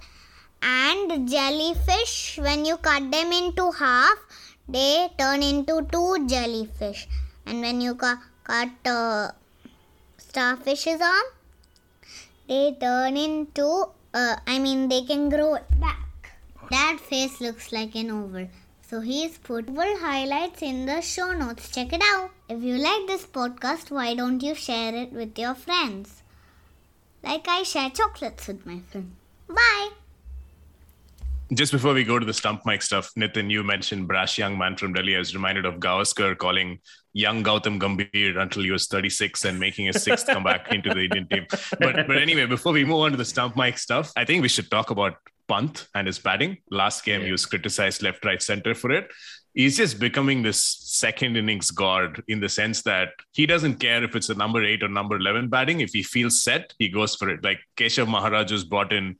[0.61, 4.17] And jellyfish, when you cut them into half,
[4.65, 7.09] they turn into two jellyfish.
[7.45, 8.15] And when you cu-
[8.45, 9.31] cut uh,
[10.17, 11.01] starfish's
[12.47, 16.31] they turn into, uh, I mean, they can grow back.
[16.69, 18.47] That face looks like an oval.
[18.81, 21.69] So he's put oval highlights in the show notes.
[21.69, 22.31] Check it out.
[22.47, 26.20] If you like this podcast, why don't you share it with your friends?
[27.23, 29.11] Like I share chocolates with my friend.
[29.47, 29.89] Bye.
[31.53, 34.77] Just before we go to the stump mic stuff, Nitin, you mentioned brash young man
[34.77, 35.15] from Delhi.
[35.17, 36.79] I was reminded of Gavaskar calling
[37.11, 41.27] young Gautam Gambhir until he was 36 and making his sixth comeback into the Indian
[41.27, 41.47] team.
[41.77, 44.47] But but anyway, before we move on to the stump mic stuff, I think we
[44.47, 45.15] should talk about
[45.49, 46.57] Pant and his batting.
[46.69, 47.25] Last game, yeah.
[47.25, 49.11] he was criticized left, right, center for it.
[49.53, 54.15] He's just becoming this second innings god in the sense that he doesn't care if
[54.15, 55.81] it's a number eight or number 11 batting.
[55.81, 57.43] If he feels set, he goes for it.
[57.43, 59.17] Like Keshav Maharaj was brought in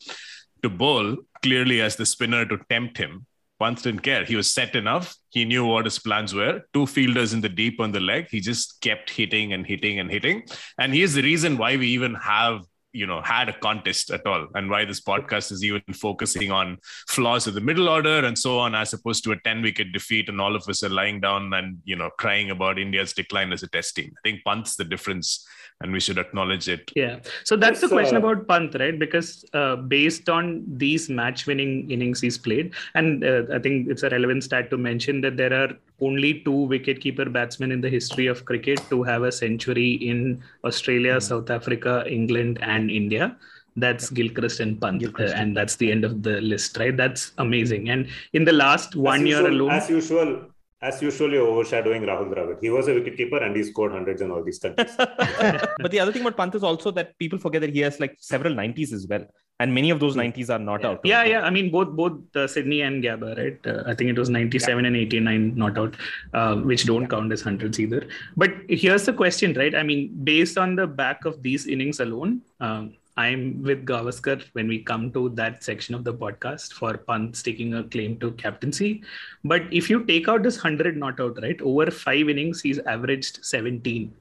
[0.63, 3.25] to bowl clearly as the spinner to tempt him.
[3.59, 4.25] Pant didn't care.
[4.25, 5.15] He was set enough.
[5.29, 6.61] He knew what his plans were.
[6.73, 8.27] Two fielders in the deep on the leg.
[8.29, 10.43] He just kept hitting and hitting and hitting.
[10.79, 12.61] And here's the reason why we even have
[12.93, 16.77] you know had a contest at all and why this podcast is even focusing on
[17.07, 20.27] flaws of the middle order and so on as opposed to a 10 wicket defeat
[20.29, 23.63] and all of us are lying down and you know crying about india's decline as
[23.63, 24.11] a test team.
[24.17, 25.45] I think Pant's the difference
[25.81, 26.91] and we should acknowledge it.
[26.95, 27.19] Yeah.
[27.43, 28.97] So that's the question uh, about Pant, right?
[28.97, 34.03] Because uh, based on these match winning innings he's played, and uh, I think it's
[34.03, 38.27] a relevant stat to mention that there are only two wicketkeeper batsmen in the history
[38.27, 41.27] of cricket to have a century in Australia, mm-hmm.
[41.27, 43.35] South Africa, England, and India
[43.77, 45.33] that's Gilchrist and Pant, Gilchrist.
[45.33, 46.95] Uh, and that's the end of the list, right?
[46.95, 47.89] That's amazing.
[47.89, 50.50] And in the last one usual, year alone, as usual,
[50.81, 52.59] as usually overshadowing Rahul Dravid.
[52.59, 54.93] He was a wicketkeeper and he scored hundreds in all these countries.
[54.97, 58.17] but the other thing about Pant is also that people forget that he has like
[58.19, 59.25] several 90s as well.
[59.59, 60.87] And many of those 90s are not yeah.
[60.87, 61.01] out.
[61.03, 61.41] Yeah, yeah.
[61.41, 63.67] I mean, both both uh, Sydney and Gabba, right?
[63.73, 64.87] Uh, I think it was 97 yeah.
[64.87, 65.95] and 89 not out,
[66.33, 67.07] uh, which don't yeah.
[67.09, 68.07] count as hundreds either.
[68.35, 69.75] But here's the question, right?
[69.75, 74.67] I mean, based on the back of these innings alone, um, I'm with Gavaskar when
[74.67, 79.03] we come to that section of the podcast for Pant taking a claim to captaincy.
[79.43, 83.43] But if you take out this 100 not out, right, over five innings, he's averaged
[83.43, 84.13] 17,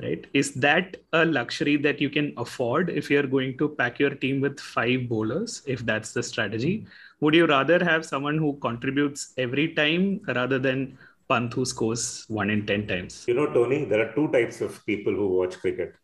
[0.00, 0.26] right?
[0.34, 4.40] Is that a luxury that you can afford if you're going to pack your team
[4.40, 6.86] with five bowlers, if that's the strategy?
[7.20, 10.96] Would you rather have someone who contributes every time rather than
[11.28, 13.24] Pant who scores one in 10 times?
[13.26, 15.96] You know, Tony, there are two types of people who watch cricket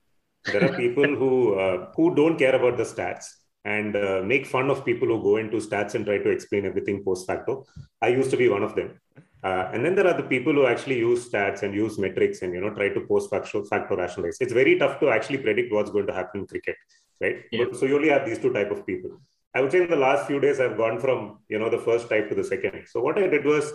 [0.53, 3.27] there are people who uh, who don't care about the stats
[3.65, 7.03] and uh, make fun of people who go into stats and try to explain everything
[7.03, 7.65] post facto.
[8.03, 9.01] I used to be one of them.
[9.43, 12.55] Uh, and then there are the people who actually use stats and use metrics and
[12.55, 14.39] you know try to post facto, facto rationalize.
[14.41, 16.77] It's very tough to actually predict what's going to happen in cricket,
[17.21, 17.43] right?
[17.53, 17.67] Yeah.
[17.73, 19.21] So you only have these two type of people.
[19.55, 22.09] I would say in the last few days I've gone from you know the first
[22.09, 22.87] type to the second.
[22.87, 23.71] So what I did was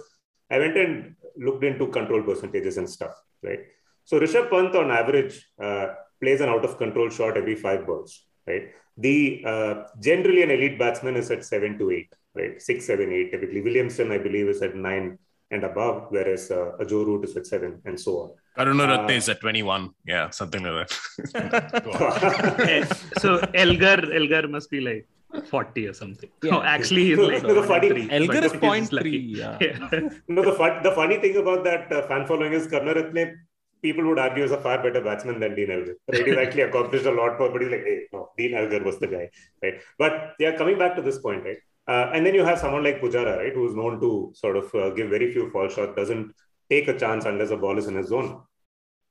[0.52, 3.60] I went and looked into control percentages and stuff, right?
[4.06, 5.88] So Rishabh Pant on average uh,
[6.22, 8.72] plays an out of control shot every five balls, right?
[8.98, 12.62] The uh, generally an elite batsman is at seven to eight, right?
[12.62, 13.32] Six, seven, eight.
[13.32, 15.18] Typically, Williamson, I believe, is at nine
[15.52, 18.32] and above, whereas uh, a Joe Root is at seven, and so on.
[18.58, 19.92] Karunaratne uh, is at 21.
[20.06, 21.00] Yeah, something like that.
[23.20, 25.08] so Elgar, Elgar must be like
[25.46, 26.30] 40 or something.
[26.44, 26.52] Yeah.
[26.52, 29.18] No, actually, he's like no, the funny, Elgar is point three.
[29.18, 29.58] Yeah.
[29.62, 29.90] yeah.
[30.28, 33.36] no, the, fun, the funny thing about that uh, fan following is Karunaratne
[33.82, 35.96] people would argue is a far better batsman than Dean Elgar.
[36.12, 36.26] Right?
[36.26, 39.08] He's actually accomplished a lot more, but he's like, hey, no, Dean Elgar was the
[39.08, 39.30] guy,
[39.64, 39.82] right?
[39.98, 41.58] But yeah, coming back to this point, right?
[41.88, 44.90] Uh, and then you have someone like Pujara, right, who's known to sort of uh,
[44.92, 46.34] give very few fall shots, doesn't
[46.70, 48.42] take a chance unless a ball is in his zone.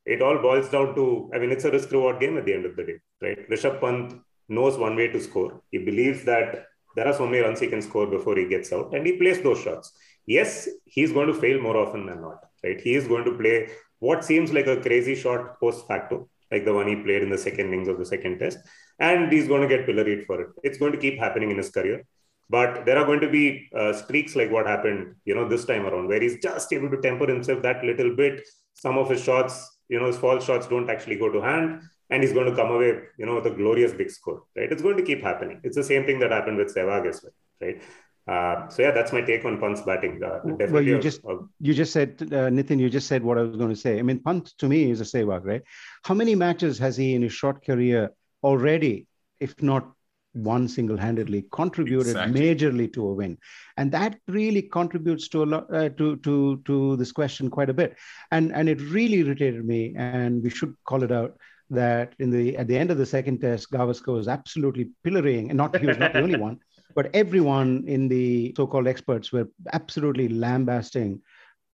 [0.07, 2.66] It all boils down to, I mean, it's a risk reward game at the end
[2.66, 3.50] of the day, right?
[3.50, 4.14] Rishabh Pant
[4.48, 5.61] knows one way to score.
[5.70, 8.94] He believes that there are so many runs he can score before he gets out,
[8.94, 9.92] and he plays those shots.
[10.26, 12.81] Yes, he's going to fail more often than not, right?
[12.81, 13.68] He is going to play
[14.00, 17.38] what seems like a crazy shot post facto, like the one he played in the
[17.38, 18.58] second innings of the second test.
[18.98, 20.48] And he's going to get pilloried for it.
[20.62, 22.04] It's going to keep happening in his career.
[22.50, 25.87] But there are going to be uh, streaks like what happened, you know, this time
[25.87, 28.40] around, where he's just able to temper himself that little bit.
[28.74, 32.22] Some of his shots, you know, his false shots don't actually go to hand, and
[32.22, 34.72] he's going to come away, you know, with a glorious big score, right?
[34.72, 35.61] It's going to keep happening.
[35.62, 37.82] It's the same thing that happened with Sehwag as well, right?
[38.28, 40.22] Uh, so yeah, that's my take on Pant's batting.
[40.22, 43.38] Uh, well, you a, just a, you just said, uh, Nitin, you just said what
[43.38, 43.98] I was going to say.
[43.98, 45.62] I mean, Pant to me is a Sehwag, right?
[46.04, 48.10] How many matches has he in his short career
[48.42, 49.06] already,
[49.40, 49.90] if not
[50.34, 52.40] one single-handedly, contributed exactly.
[52.40, 53.38] majorly to a win,
[53.78, 57.74] and that really contributes to a lot uh, to to to this question quite a
[57.74, 57.96] bit,
[58.30, 61.38] and and it really irritated me, and we should call it out
[61.70, 65.56] that in the at the end of the second test, Gavaskar was absolutely pillorying, and
[65.56, 66.60] not he was not the only one
[66.98, 71.22] but everyone in the so-called experts were absolutely lambasting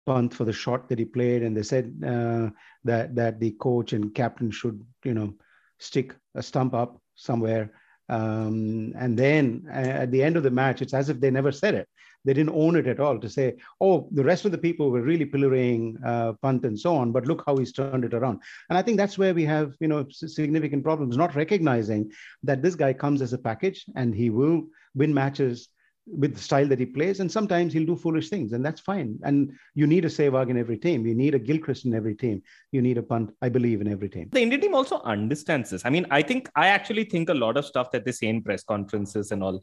[0.06, 2.50] Pant for the shot that he played, and they said uh,
[2.82, 5.30] that that the coach and captain should, you know,
[5.78, 7.70] stick a stump up somewhere
[8.08, 11.52] Um, and then uh, at the end of the match, it's as if they never
[11.52, 11.88] said it.
[12.24, 15.02] They didn't own it at all to say, oh, the rest of the people were
[15.02, 18.40] really pillorying uh, Pant and so on, but look how he's turned it around.
[18.68, 22.12] And I think that's where we have, you know, significant problems, not recognizing
[22.44, 25.68] that this guy comes as a package and he will win matches
[26.06, 27.20] with the style that he plays.
[27.20, 29.18] And sometimes he'll do foolish things, and that's fine.
[29.22, 31.06] And you need a Sehwag in every team.
[31.06, 32.42] You need a Gilchrist in every team.
[32.72, 34.28] You need a Pant, I believe, in every team.
[34.32, 35.82] The Indian team also understands this.
[35.85, 38.42] I mean, I think, I actually think a lot of stuff that they say in
[38.42, 39.62] press conferences and all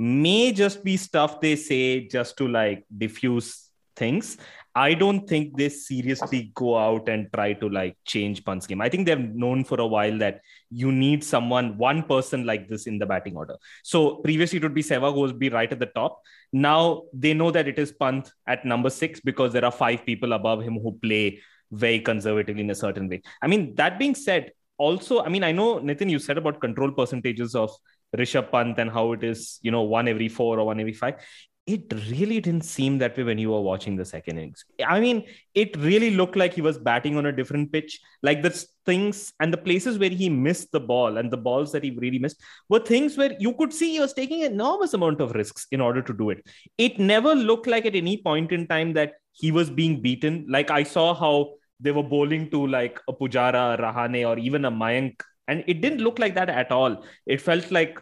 [0.00, 4.38] may just be stuff they say just to like diffuse things.
[4.74, 8.80] I don't think they seriously go out and try to like change Pant's game.
[8.80, 12.86] I think they've known for a while that you need someone, one person like this
[12.86, 13.56] in the batting order.
[13.82, 16.22] So previously it would be Sehwag who would be right at the top.
[16.50, 20.32] Now they know that it is Pant at number six because there are five people
[20.32, 21.40] above him who play
[21.72, 23.20] very conservatively in a certain way.
[23.42, 26.90] I mean, that being said, also, I mean, I know Nitin, you said about control
[26.90, 27.70] percentages of
[28.16, 31.14] Rishabh Pant and how it is, you know, one every four or one every five.
[31.66, 34.64] It really didn't seem that way when you were watching the second innings.
[34.84, 38.00] I mean, it really looked like he was batting on a different pitch.
[38.22, 41.84] Like the things and the places where he missed the ball and the balls that
[41.84, 45.32] he really missed were things where you could see he was taking enormous amount of
[45.32, 46.44] risks in order to do it.
[46.76, 50.46] It never looked like at any point in time that he was being beaten.
[50.48, 54.64] Like I saw how they were bowling to like a Pujara, a Rahane, or even
[54.64, 57.04] a Mayank and it didn't look like that at all.
[57.26, 57.98] It felt like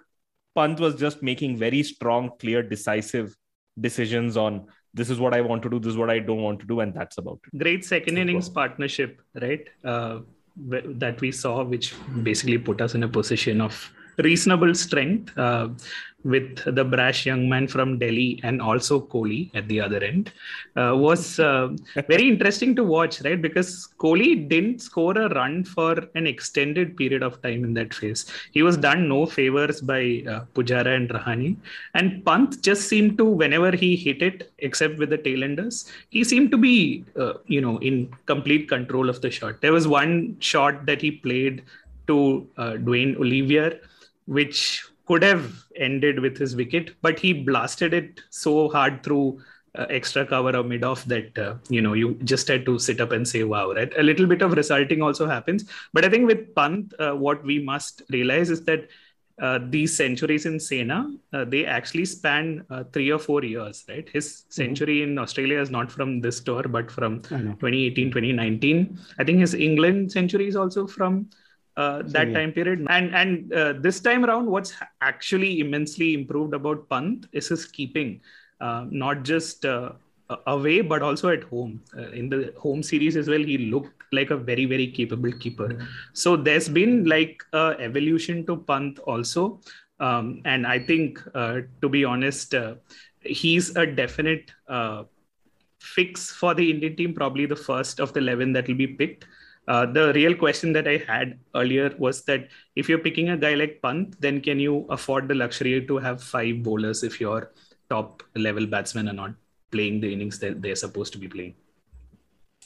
[0.54, 3.34] Pant was just making very strong, clear, decisive
[3.80, 6.60] decisions on this is what I want to do, this is what I don't want
[6.60, 7.58] to do, and that's about it.
[7.58, 9.66] Great second innings partnership, right?
[9.84, 10.20] Uh,
[10.56, 15.36] that we saw, which basically put us in a position of reasonable strength.
[15.36, 15.68] Uh,
[16.24, 20.32] with the brash young man from Delhi and also Kohli at the other end
[20.76, 21.68] uh, was uh,
[22.08, 23.40] very interesting to watch, right?
[23.40, 28.26] Because Kohli didn't score a run for an extended period of time in that phase.
[28.52, 31.56] He was done no favors by uh, Pujara and Rahane.
[31.94, 36.50] And Pant just seemed to, whenever he hit it, except with the tailenders, he seemed
[36.50, 39.60] to be, uh, you know, in complete control of the shot.
[39.60, 41.62] There was one shot that he played
[42.08, 43.78] to uh, Duane Olivier,
[44.28, 49.40] which could have ended with his wicket, but he blasted it so hard through
[49.78, 53.00] uh, extra cover or mid off that uh, you know you just had to sit
[53.00, 56.26] up and say wow right a little bit of resulting also happens but i think
[56.26, 58.88] with pant uh, what we must realize is that
[59.40, 64.08] uh, these centuries in Sena, uh, they actually span uh, three or four years, right?
[64.08, 64.50] His mm-hmm.
[64.50, 65.12] century mm-hmm.
[65.12, 68.98] in Australia is not from this tour, but from 2018, 2019.
[69.18, 71.30] I think his England century is also from
[71.78, 72.84] uh, that time period.
[72.90, 74.74] And and uh, this time around, what's
[75.12, 78.20] actually immensely improved about Pant is his keeping,
[78.60, 79.92] uh, not just uh,
[80.46, 81.80] away but also at home.
[81.96, 85.68] Uh, in the home series as well, he looked like a very very capable keeper.
[85.68, 85.86] Mm-hmm.
[86.24, 89.60] So there's been like a evolution to Pant also,
[90.00, 92.54] um, and I think to be honest,
[93.40, 94.50] he's a definite
[95.80, 97.12] fix for the Indian team.
[97.14, 99.26] Probably the first of the eleven that will be picked.
[99.68, 103.54] Uh, the real question that I had earlier was that if you're picking a guy
[103.54, 107.52] like Pant, then can you afford the luxury to have five bowlers if your
[107.90, 109.34] top level batsmen are not
[109.70, 111.54] playing the innings that they're supposed to be playing?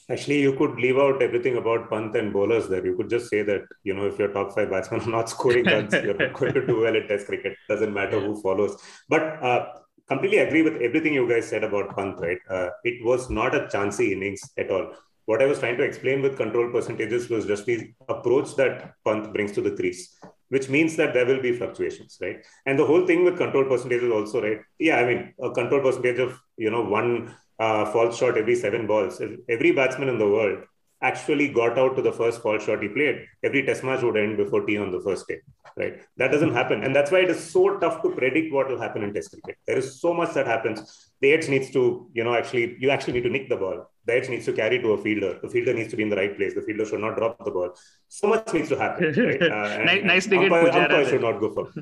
[0.08, 2.86] Actually, you could leave out everything about Pant and bowlers there.
[2.86, 5.64] You could just say that, you know, if your top five batsmen are not scoring
[5.64, 7.56] runs, you're not going to do well in Test cricket.
[7.68, 8.80] Doesn't matter who follows.
[9.08, 9.66] But uh,
[10.06, 12.38] completely agree with everything you guys said about Pant, right?
[12.48, 14.92] Uh, it was not a chancy innings at all
[15.26, 19.32] what I was trying to explain with control percentages was just the approach that Pant
[19.32, 20.16] brings to the crease,
[20.48, 22.44] which means that there will be fluctuations, right?
[22.66, 24.60] And the whole thing with control percentages also, right?
[24.78, 28.86] Yeah, I mean, a control percentage of, you know, one uh, false shot every seven
[28.86, 29.20] balls.
[29.20, 30.64] If every batsman in the world
[31.02, 34.36] actually got out to the first fall shot he played, every test match would end
[34.36, 35.38] before tea on the first day,
[35.76, 36.00] right?
[36.16, 36.82] That doesn't happen.
[36.84, 39.58] And that's why it is so tough to predict what will happen in test cricket.
[39.66, 41.10] There is so much that happens.
[41.20, 43.90] The edge needs to, you know, actually, you actually need to nick the ball.
[44.06, 45.38] The edge needs to carry to a fielder.
[45.42, 46.54] The fielder needs to be in the right place.
[46.54, 47.74] The fielder should not drop the ball.
[48.08, 49.12] So much needs to happen.
[49.12, 49.42] Right?
[49.52, 51.72] Uh, nice, nice to umpire, umpire should not go for.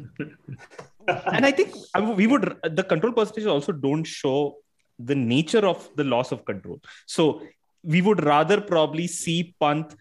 [1.09, 1.75] and I think
[2.17, 4.57] we would, the control percentages also don't show
[4.99, 6.81] the nature of the loss of control.
[7.07, 7.43] So
[7.83, 9.95] we would rather probably see Pant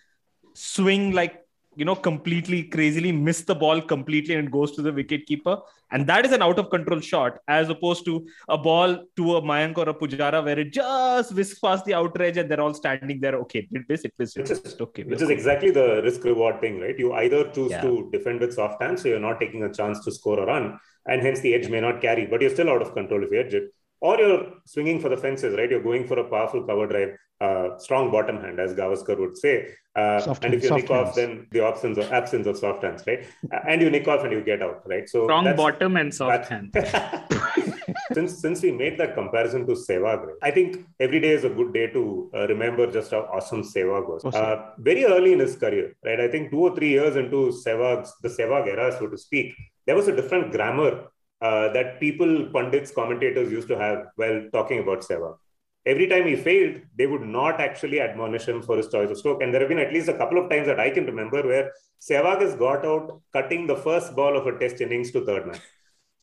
[0.54, 4.92] swing like you know completely crazily miss the ball completely and it goes to the
[4.92, 5.58] wicket keeper.
[5.92, 9.42] And that is an out of control shot as opposed to a ball to a
[9.42, 13.20] Mayank or a Pujara where it just whisks past the outrage and they're all standing
[13.20, 13.36] there.
[13.36, 17.00] Okay it miss it which is, okay which is exactly the risk reward thing right?
[17.00, 17.82] You either choose yeah.
[17.82, 20.80] to defend with soft hands so you're not taking a chance to score a run
[21.08, 23.40] and hence the edge may not carry but you're still out of control if you
[23.40, 25.70] edge it or you're swinging for the fences, right?
[25.70, 29.74] You're going for a powerful cover drive, uh, strong bottom hand, as Gavaskar would say.
[29.96, 31.10] Uh, and if you nick hands.
[31.10, 33.26] off, then the absence of absence of soft hands, right?
[33.68, 35.10] and you nick off and you get out, right?
[35.10, 36.74] So strong bottom and soft hand.
[38.14, 41.50] since since we made that comparison to Sehwag, right, I think every day is a
[41.50, 44.24] good day to uh, remember just how awesome Sehwag was.
[44.24, 44.46] Awesome.
[44.46, 46.20] Uh, very early in his career, right?
[46.20, 49.54] I think two or three years into Sehwag's the Sehwag era, so to speak,
[49.86, 51.08] there was a different grammar
[51.42, 55.38] uh, that people, pundits, commentators used to have while talking about Sehwag.
[55.86, 59.42] Every time he failed, they would not actually admonish him for his choice of stroke.
[59.42, 61.72] And there have been at least a couple of times that I can remember where
[62.02, 65.60] Sehwag has got out cutting the first ball of a test innings to third man,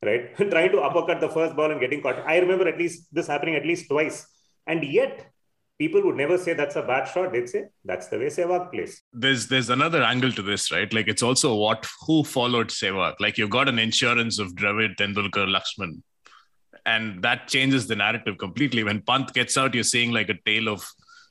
[0.04, 0.36] right?
[0.50, 2.18] Trying to uppercut the first ball and getting caught.
[2.26, 4.26] I remember at least this happening at least twice.
[4.66, 5.26] And yet,
[5.78, 7.32] people would never say that's a bad shot.
[7.32, 9.02] They'd say that's the way Sehwag plays.
[9.12, 10.92] There's there's another angle to this, right?
[10.92, 13.14] Like it's also what who followed Sehwag.
[13.20, 16.02] Like you've got an insurance of Dravid, Tendulkar, Lakshman,
[16.84, 18.84] and that changes the narrative completely.
[18.84, 20.86] When Pant gets out, you're seeing like a tale of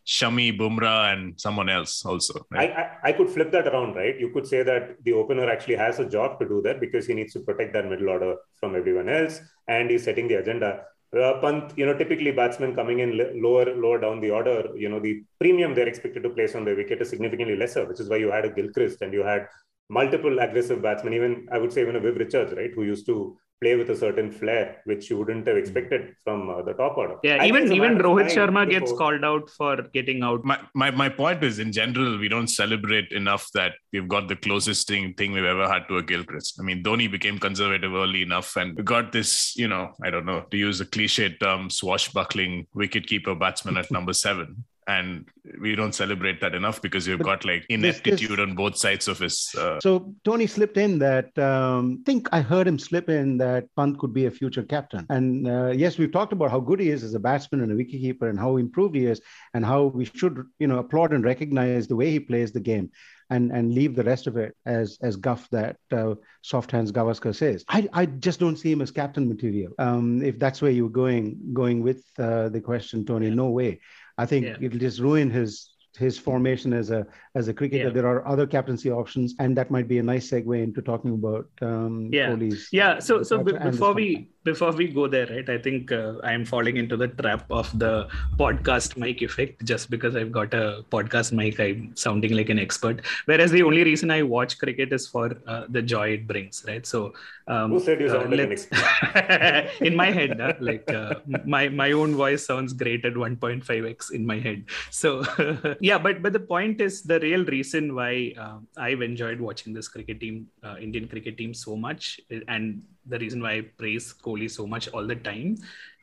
[0.05, 2.45] Shami, Bumrah, and someone else also.
[2.51, 2.69] Right?
[2.69, 4.19] I, I, I could flip that around, right?
[4.19, 7.15] You could say that the opener actually has a job to do that because he
[7.15, 10.83] needs to protect that middle order from everyone else, and he's setting the agenda
[11.15, 14.99] uh, Pant, you know, typically batsmen coming in lower, lower down the order, you know,
[14.99, 18.17] the premium they're expected to place on the wicket is significantly lesser, which is why
[18.17, 19.47] you had a Gilchrist and you had
[19.89, 23.37] multiple aggressive batsmen, even I would say even a Viv Richards, right, who used to
[23.61, 27.15] play with a certain flair, which you wouldn't have expected from uh, the top order.
[27.23, 28.79] Yeah, I even even Rohit Sharma before...
[28.79, 30.43] gets called out for getting out.
[30.43, 34.35] My, my my point is, in general, we don't celebrate enough that we've got the
[34.35, 36.59] closest thing thing we've ever had to a Gilchrist.
[36.59, 40.25] I mean, Dhoni became conservative early enough, and we got this, you know, I don't
[40.25, 45.25] know, to use a cliche term, swashbuckling wicketkeeper batsman at number seven and
[45.59, 48.77] we don't celebrate that enough because you've but got like ineptitude this, this, on both
[48.77, 49.53] sides of his.
[49.57, 49.79] Uh...
[49.79, 51.35] So Tony slipped in that.
[51.37, 55.05] Um, I think I heard him slip in that Pant could be a future captain.
[55.09, 57.75] And uh, yes, we've talked about how good he is as a batsman and a
[57.75, 59.21] wicketkeeper, and how improved he is,
[59.53, 62.91] and how we should, you know, applaud and recognize the way he plays the game.
[63.31, 66.13] And, and leave the rest of it as as guff that uh,
[66.43, 67.65] soft hands Gavaskar says.
[67.67, 69.73] I, I just don't see him as captain material.
[69.79, 73.33] Um, if that's where you're going going with uh, the question, Tony, yeah.
[73.33, 73.79] no way.
[74.17, 74.57] I think yeah.
[74.61, 77.85] it'll just ruin his his formation as a as a cricketer.
[77.85, 77.89] Yeah.
[77.89, 81.47] There are other captaincy options, and that might be a nice segue into talking about
[81.61, 82.99] um, yeah, Kohli's yeah.
[82.99, 85.49] So so b- before we before we go there, right?
[85.49, 89.89] I think uh, I am falling into the trap of the podcast mic effect just
[89.89, 91.59] because I've got a podcast mic.
[91.59, 95.65] I'm sounding like an expert, whereas the only reason I watch cricket is for uh,
[95.69, 96.85] the joy it brings, right?
[96.85, 97.13] So
[97.47, 99.71] um, who said you sound uh, like an expert?
[99.81, 101.15] in my head, uh, like uh,
[101.45, 104.65] my my own voice sounds great at 1.5x in my head.
[104.91, 105.23] So
[105.85, 109.87] yeah, but but the point is the real reason why uh, I've enjoyed watching this
[109.87, 114.49] cricket team, uh, Indian cricket team, so much, and the reason why I praise Kohli
[114.49, 115.57] so much all the time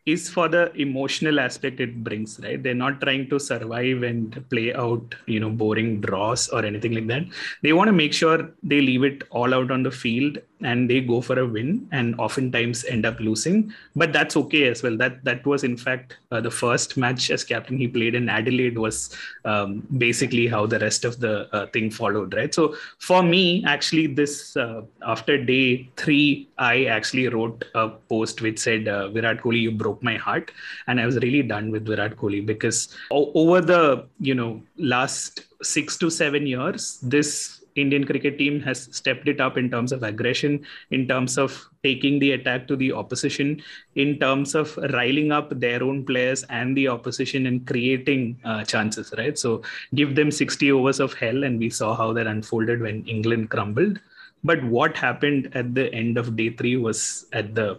[0.04, 2.62] is for the emotional aspect it brings right?
[2.62, 7.08] They're not trying to survive and play out you know boring draws or anything like
[7.08, 7.24] that.
[7.62, 11.00] They want to make sure they leave it all out on the field and they
[11.00, 13.72] go for a win and oftentimes end up losing.
[13.96, 14.96] But that's okay as well.
[14.96, 18.78] That that was in fact uh, the first match as captain he played in adelaide
[18.78, 22.54] was um, basically how the rest of the uh, thing followed right?
[22.54, 28.58] So for me actually this uh, after day 3 i actually wrote a post which
[28.58, 30.50] said uh, virat kohli you broke my heart.
[30.86, 35.44] And i was really done with virat kohli because o- over the you know last
[35.62, 40.02] 6 to 7 years this Indian cricket team has stepped it up in terms of
[40.02, 43.62] aggression, in terms of taking the attack to the opposition,
[43.94, 49.12] in terms of riling up their own players and the opposition and creating uh, chances,
[49.16, 49.38] right?
[49.38, 49.62] So
[49.94, 53.98] give them 60 overs of hell, and we saw how that unfolded when England crumbled.
[54.44, 57.78] But what happened at the end of day three was at the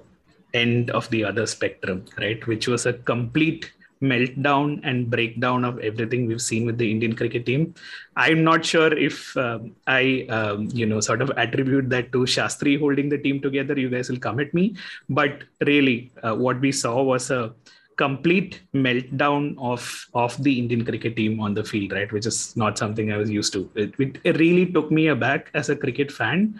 [0.53, 2.45] end of the other spectrum, right?
[2.47, 3.71] Which was a complete
[4.12, 7.74] meltdown and breakdown of everything we've seen with the Indian cricket team.
[8.18, 12.80] I'm not sure if um, I, um, you know, sort of attribute that to Shastri
[12.80, 13.80] holding the team together.
[13.80, 14.76] You guys will come at me,
[15.10, 17.54] but really, uh, what we saw was a
[17.95, 22.12] complete meltdown of of the Indian cricket team on the field, right?
[22.12, 23.70] Which is not something I was used to.
[23.76, 26.60] It, it, it really took me aback as a cricket fan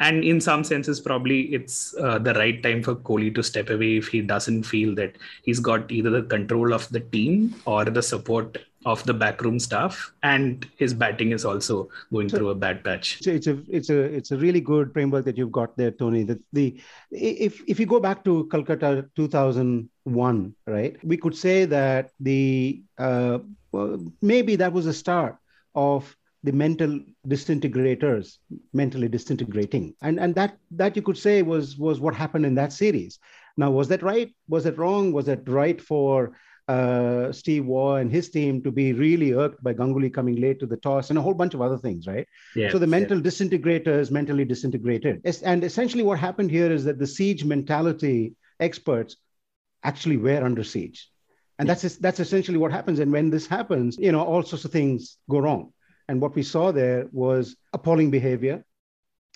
[0.00, 3.98] and in some senses probably it's uh, the right time for Kohli to step away
[3.98, 8.02] if he doesn't feel that he's got either the control of the team or the
[8.02, 10.12] support of the backroom staff.
[10.22, 13.20] And his batting is also going so, through a bad patch.
[13.26, 16.24] it's a it's a it's a really good framework that you've got there tony.
[16.24, 16.80] That the
[17.10, 23.38] if if you go back to calcutta 2001 right we could say that the uh,
[23.72, 25.36] well, maybe that was a start
[25.74, 28.38] of the mental disintegrators
[28.72, 32.72] mentally disintegrating and and that that you could say was was what happened in that
[32.72, 33.18] series
[33.56, 34.34] Now, was that right?
[34.48, 35.12] Was that wrong?
[35.12, 36.32] Was that right for
[36.68, 40.66] uh, Steve Waugh and his team to be really irked by Ganguly coming late to
[40.66, 42.26] the toss and a whole bunch of other things, right?
[42.54, 45.20] Yes, so the mental disintegrator is mentally disintegrated.
[45.42, 49.16] And essentially, what happened here is that the siege mentality experts
[49.82, 51.10] actually were under siege.
[51.58, 53.00] And that's, that's essentially what happens.
[53.00, 55.72] And when this happens, you know, all sorts of things go wrong.
[56.10, 58.64] And what we saw there was appalling behavior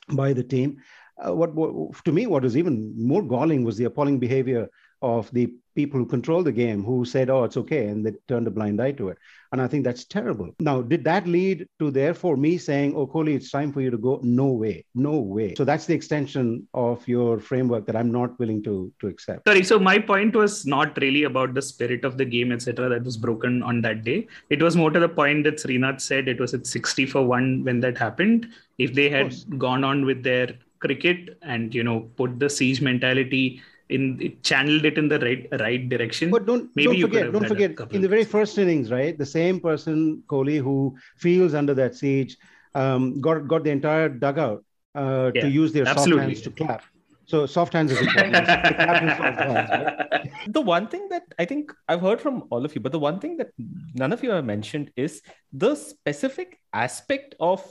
[0.08, 0.78] by the team.
[1.24, 4.68] Uh, what, what to me, what was even more galling was the appalling behavior
[5.00, 7.86] of the people who control the game who said, oh, it's okay.
[7.86, 9.18] And they turned a blind eye to it.
[9.54, 10.50] And I think that's terrible.
[10.58, 13.96] Now, did that lead to therefore me saying, oh, Kohli, it's time for you to
[13.96, 14.18] go?
[14.24, 14.84] No way.
[14.96, 15.54] No way.
[15.54, 19.46] So that's the extension of your framework that I'm not willing to, to accept.
[19.46, 23.04] Sorry, so my point was not really about the spirit of the game, etc., that
[23.04, 24.26] was broken on that day.
[24.50, 27.62] It was more to the point that Srinath said it was at 60 for one
[27.62, 28.48] when that happened.
[28.78, 30.48] If they had gone on with their
[30.80, 35.46] cricket and you know put the siege mentality in it channeled it in the right
[35.60, 36.30] right direction.
[36.30, 39.16] But don't maybe don't forget, don't forget in the very first innings, right?
[39.16, 42.36] The same person, Kohli, who feels under that siege,
[42.74, 44.64] um, got got the entire dugout
[44.94, 46.22] uh, Yeah, to use their absolutely.
[46.22, 46.82] soft hands to clap.
[47.26, 48.34] So soft hands is important.
[48.46, 50.30] The clap soft hands, right?
[50.48, 53.18] the one thing that I think I've heard from all of you, but the one
[53.18, 53.48] thing that
[53.94, 55.22] none of you have mentioned is
[55.52, 57.64] the specific aspect of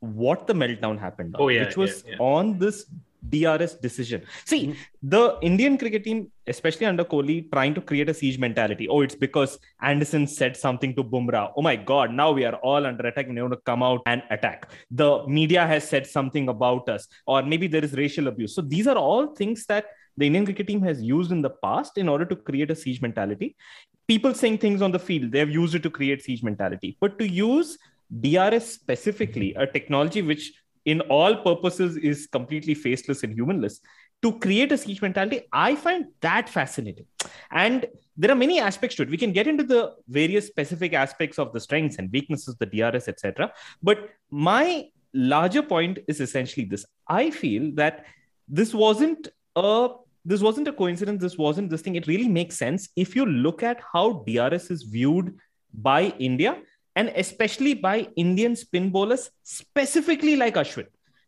[0.00, 2.16] what the meltdown happened on, Oh, yeah, which was yeah, yeah.
[2.20, 2.86] on this
[3.28, 4.22] DRS decision.
[4.44, 5.08] See, Mm-hmm.
[5.14, 8.88] the Indian cricket team, especially under Kohli, trying to create a siege mentality.
[8.88, 11.52] Oh, it's because Anderson said something to Bumrah.
[11.56, 13.28] Oh my God, now we are all under attack.
[13.28, 14.70] We want to come out and attack.
[14.90, 18.54] The media has said something about us, or maybe there is racial abuse.
[18.54, 21.98] So these are all things that the Indian cricket team has used in the past
[21.98, 23.56] in order to create a siege mentality.
[24.06, 26.96] People saying things on the field, they have used it to create siege mentality.
[27.00, 27.78] But to use
[28.20, 30.52] DRS specifically, a technology which
[30.84, 33.80] in all purposes is completely faceless and humanless,
[34.22, 37.06] to create a siege mentality, I find that fascinating.
[37.50, 39.10] And there are many aspects to it.
[39.10, 43.08] We can get into the various specific aspects of the strengths and weaknesses, the DRS,
[43.08, 43.52] etc.
[43.82, 48.06] But my larger point is essentially this: I feel that
[48.48, 49.88] this wasn't a
[50.24, 51.20] this wasn't a coincidence.
[51.20, 51.96] This wasn't this thing.
[51.96, 55.36] It really makes sense if you look at how DRS is viewed
[55.74, 56.62] by India
[56.96, 60.86] and especially by Indian spin bowlers, specifically like Ashwin.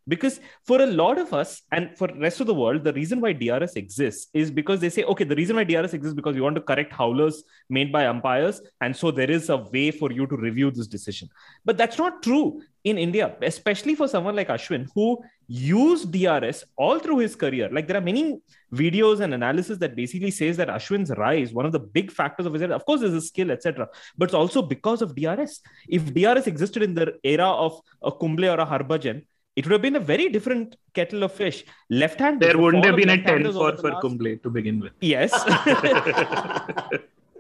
[0.08, 3.20] Because for a lot of us and for the rest of the world, the reason
[3.20, 6.40] why DRS exists is because they say, okay, the reason why DRS exists because we
[6.40, 8.60] want to correct howlers made by umpires.
[8.80, 11.28] And so there is a way for you to review this decision.
[11.64, 17.00] But that's not true in India, especially for someone like Ashwin, who used DRS all
[17.00, 17.68] through his career.
[17.72, 18.40] Like there are many
[18.72, 22.52] videos and analysis that basically says that Ashwin's rise, one of the big factors of
[22.52, 23.88] his, of course, is his skill, etc.
[24.16, 25.60] But it's also because of DRS.
[25.88, 29.24] If DRS existed in the era of a Kumble or a Harbhajan,
[29.56, 31.64] it would have been a very different kettle of fish.
[31.88, 32.40] Left hand.
[32.40, 34.92] There wouldn't have been a 10 for, for Kumble to begin with.
[35.00, 35.32] Yes.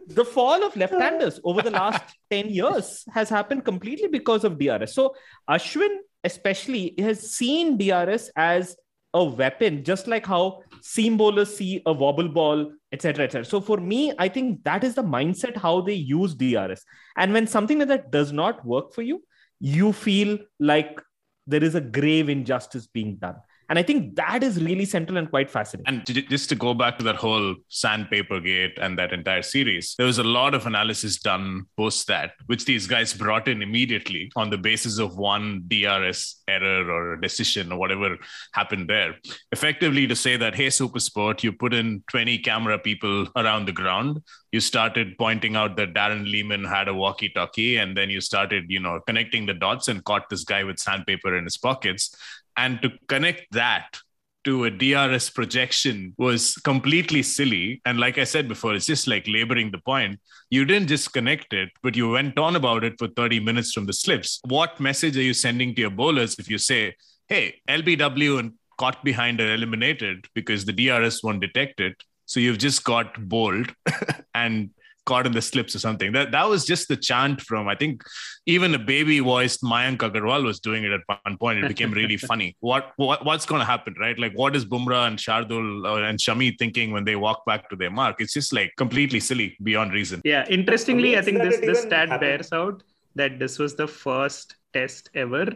[0.08, 4.94] the fall of left-handers over the last 10 years has happened completely because of DRS.
[4.94, 5.14] So
[5.48, 5.94] Ashwin
[6.24, 8.76] especially has seen DRS as
[9.12, 13.44] a weapon, just like how seam bowlers see a wobble ball, etc., etc.
[13.44, 16.84] So for me, I think that is the mindset how they use DRS.
[17.16, 19.22] And when something like that does not work for you,
[19.60, 21.00] you feel like
[21.46, 23.36] there is a grave injustice being done.
[23.68, 26.02] And I think that is really central and quite fascinating.
[26.06, 30.06] And just to go back to that whole sandpaper gate and that entire series, there
[30.06, 34.50] was a lot of analysis done post that, which these guys brought in immediately on
[34.50, 38.16] the basis of one DRS error or decision or whatever
[38.52, 39.16] happened there.
[39.50, 44.22] Effectively, to say that, hey, Supersport, you put in 20 camera people around the ground.
[44.52, 48.66] You started pointing out that Darren Lehmann had a walkie talkie, and then you started,
[48.68, 52.16] you know, connecting the dots and caught this guy with sandpaper in his pockets
[52.56, 53.98] and to connect that
[54.46, 57.82] to a DRS projection was completely silly.
[57.84, 60.20] And like I said before, it's just like laboring the point.
[60.50, 63.86] You didn't just connect it, but you went on about it for 30 minutes from
[63.86, 64.40] the slips.
[64.44, 66.94] What message are you sending to your bowlers if you say,
[67.26, 71.96] hey, LBW and caught behind are eliminated because the DRS won't detect it?
[72.26, 73.74] So you've just got bowled
[74.34, 74.70] and
[75.06, 76.12] caught in the slips or something.
[76.12, 78.02] That that was just the chant from I think
[78.44, 81.64] even a baby voiced Mayank Agarwal was doing it at one point.
[81.64, 82.56] It became really funny.
[82.60, 84.18] What, what what's going to happen, right?
[84.18, 87.76] Like what is Bumrah and Shardul uh, and Shami thinking when they walk back to
[87.76, 88.20] their mark?
[88.20, 90.20] It's just like completely silly beyond reason.
[90.24, 92.20] Yeah, interestingly, I think this this stat happened.
[92.20, 92.82] bears out
[93.14, 95.46] that this was the first test ever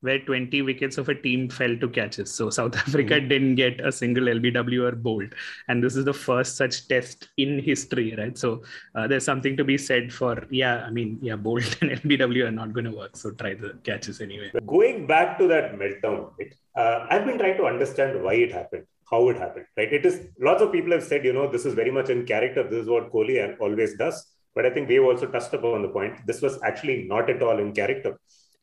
[0.00, 2.32] where 20 wickets of a team fell to catches.
[2.32, 5.34] So South Africa didn't get a single LBW or bowled,
[5.68, 8.36] and this is the first such test in history, right?
[8.36, 8.62] So
[8.94, 12.50] uh, there's something to be said for yeah, I mean yeah, bowled and LBW are
[12.52, 14.50] not going to work, so try the catches anyway.
[14.66, 18.86] Going back to that meltdown, right, uh, I've been trying to understand why it happened.
[19.10, 19.92] how it happened, right?
[19.92, 22.62] It is lots of people have said, you know, this is very much in character.
[22.62, 24.26] This is what Kohli always does.
[24.54, 26.26] But I think we've also touched upon the point.
[26.26, 28.18] This was actually not at all in character.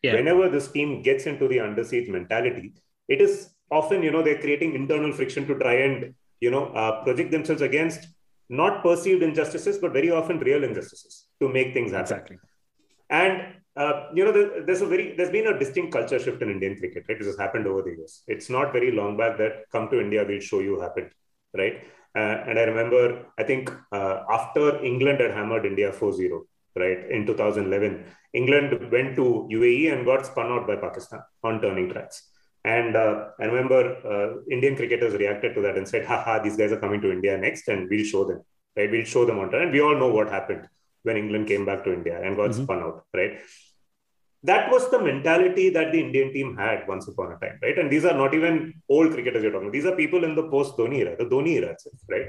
[0.06, 0.16] Yeah.
[0.18, 2.68] Whenever this team gets into the under siege mentality,
[3.08, 3.34] it is
[3.80, 6.14] often, you know, they're creating internal friction to try and,
[6.46, 8.08] you know, uh, project themselves against
[8.50, 12.04] not perceived injustices, but very often real injustices to make things happen.
[12.04, 12.38] Exactly.
[13.10, 14.32] And uh, you know,
[14.66, 17.18] there's a very there's been a distinct culture shift in Indian cricket, right?
[17.20, 18.24] This has happened over the years.
[18.28, 21.12] It's not very long back that come to India, we'll show you happened,
[21.62, 21.84] right?
[22.16, 26.44] Uh, and I remember, I think uh, after England had hammered India 4-0,
[26.76, 31.90] right, in 2011, England went to UAE and got spun out by Pakistan on turning
[31.90, 32.30] tracks.
[32.66, 33.82] And uh, I remember
[34.14, 37.38] uh, Indian cricketers reacted to that and said, haha, these guys are coming to India
[37.38, 38.42] next and we'll show them,
[38.76, 38.90] right?
[38.90, 39.64] We'll show them on turn.
[39.64, 40.68] And we all know what happened
[41.04, 42.64] when England came back to India and got mm-hmm.
[42.64, 43.38] spun out, right?
[44.42, 47.78] That was the mentality that the Indian team had once upon a time, right?
[47.78, 49.74] And these are not even old cricketers you're talking about.
[49.74, 52.28] These are people in the post Dhoni era, the Dhoni era itself, right?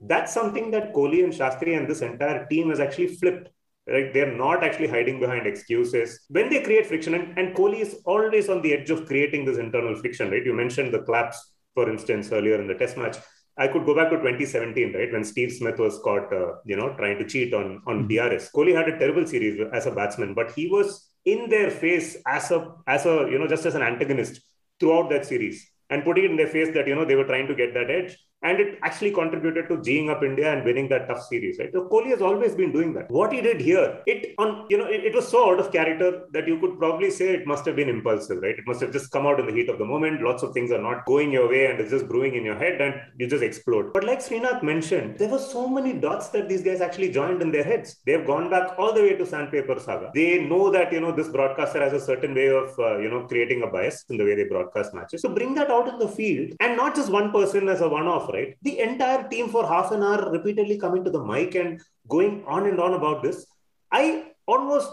[0.00, 3.48] That's something that Kohli and Shastri and this entire team has actually flipped.
[3.86, 4.14] Right?
[4.14, 6.24] They're not actually hiding behind excuses.
[6.28, 9.58] When they create friction, and, and Kohli is always on the edge of creating this
[9.58, 10.44] internal friction, right?
[10.44, 13.16] You mentioned the claps, for instance, earlier in the test match.
[13.58, 16.94] I could go back to 2017, right, when Steve Smith was caught, uh, you know,
[16.96, 18.28] trying to cheat on on mm-hmm.
[18.28, 18.50] DRS.
[18.54, 22.50] Kohli had a terrible series as a batsman, but he was in their face as
[22.50, 24.40] a as a you know just as an antagonist
[24.80, 27.46] throughout that series and putting it in their face that you know they were trying
[27.46, 31.08] to get that edge and it actually contributed to geeing up India and winning that
[31.08, 31.70] tough series, right?
[31.72, 33.10] So Kohli has always been doing that.
[33.10, 36.24] What he did here, it on you know, it, it, was so out of character
[36.32, 38.58] that you could probably say it must have been impulsive, right?
[38.58, 40.22] It must have just come out in the heat of the moment.
[40.22, 42.80] Lots of things are not going your way and it's just brewing in your head
[42.80, 43.92] and you just explode.
[43.92, 47.52] But like Srinath mentioned, there were so many dots that these guys actually joined in
[47.52, 48.00] their heads.
[48.06, 50.10] They've gone back all the way to Sandpaper Saga.
[50.14, 53.26] They know that you know this broadcaster has a certain way of uh, you know
[53.26, 55.22] creating a bias in the way they broadcast matches.
[55.22, 58.31] So bring that out in the field and not just one person as a one-off
[58.32, 58.56] right?
[58.62, 62.66] The entire team for half an hour repeatedly coming to the mic and going on
[62.66, 63.46] and on about this.
[63.90, 64.90] I almost,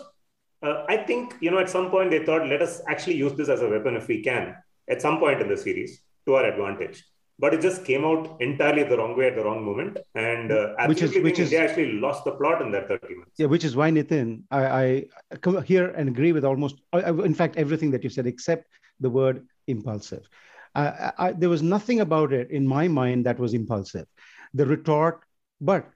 [0.61, 3.49] uh, I think, you know, at some point they thought, let us actually use this
[3.49, 4.55] as a weapon if we can,
[4.89, 7.03] at some point in the series to our advantage.
[7.41, 10.75] But it just came out entirely the wrong way at the wrong moment, and uh,
[10.87, 13.31] which is which is they actually lost the plot in that thirty minutes.
[13.37, 17.55] Yeah, which is why Nitin, I, I come here and agree with almost, in fact,
[17.55, 18.67] everything that you said, except
[18.99, 20.27] the word impulsive.
[20.75, 24.05] I, I, there was nothing about it in my mind that was impulsive.
[24.53, 25.21] The retort,
[25.59, 25.89] but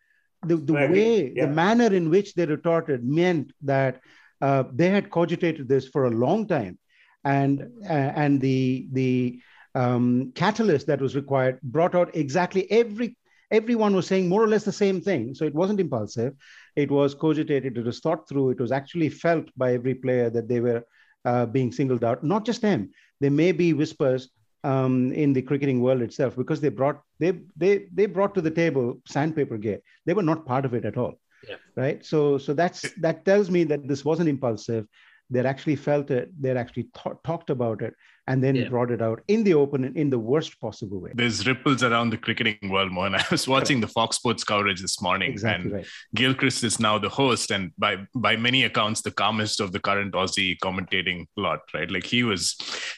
[0.45, 1.45] the, the way, yeah.
[1.45, 4.01] the manner in which they retorted meant that
[4.41, 6.77] uh, they had cogitated this for a long time,
[7.23, 9.39] and uh, and the the
[9.75, 13.15] um, catalyst that was required brought out exactly every
[13.51, 15.33] everyone was saying more or less the same thing.
[15.33, 16.33] So it wasn't impulsive.
[16.75, 17.77] It was cogitated.
[17.77, 18.49] It was thought through.
[18.49, 20.83] It was actually felt by every player that they were
[21.23, 22.23] uh, being singled out.
[22.23, 22.91] Not just them.
[23.21, 24.29] There may be whispers
[24.63, 28.51] um, in the cricketing world itself because they brought they they they brought to the
[28.51, 29.79] table sandpaper gear.
[30.05, 31.13] They were not part of it at all.
[31.47, 31.55] Yeah.
[31.75, 32.05] Right.
[32.05, 34.87] So so that's that tells me that this wasn't impulsive.
[35.29, 36.29] They actually felt it.
[36.39, 37.93] They actually th- talked about it,
[38.27, 38.69] and then yeah.
[38.69, 41.11] brought it out in the open and in the worst possible way.
[41.13, 43.15] There's ripples around the cricketing world, Mohan.
[43.15, 45.87] I was watching the Fox Sports coverage this morning, exactly and right.
[46.15, 50.13] Gilchrist is now the host, and by by many accounts, the calmest of the current
[50.13, 51.59] Aussie commentating lot.
[51.73, 52.55] Right, like he was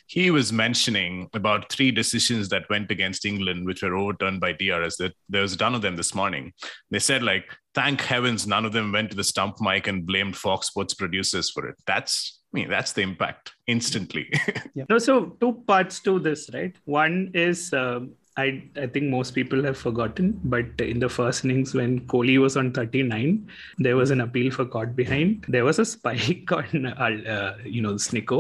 [0.08, 4.98] he was mentioning about three decisions that went against England, which were overturned by DRS.
[4.98, 6.54] That there was none of them this morning.
[6.92, 7.46] They said like,
[7.76, 11.52] thank heavens, none of them went to the stump mic and blamed Fox Sports producers
[11.52, 11.76] for it.
[11.86, 14.28] That's mean, that's the impact instantly.
[14.74, 14.86] yeah.
[14.90, 16.76] No, so two parts to this, right?
[16.86, 21.74] One is um, I I think most people have forgotten, but in the first innings
[21.74, 25.46] when Kohli was on 39, there was an appeal for caught behind.
[25.48, 28.40] There was a spike on uh, uh, you know Snicko.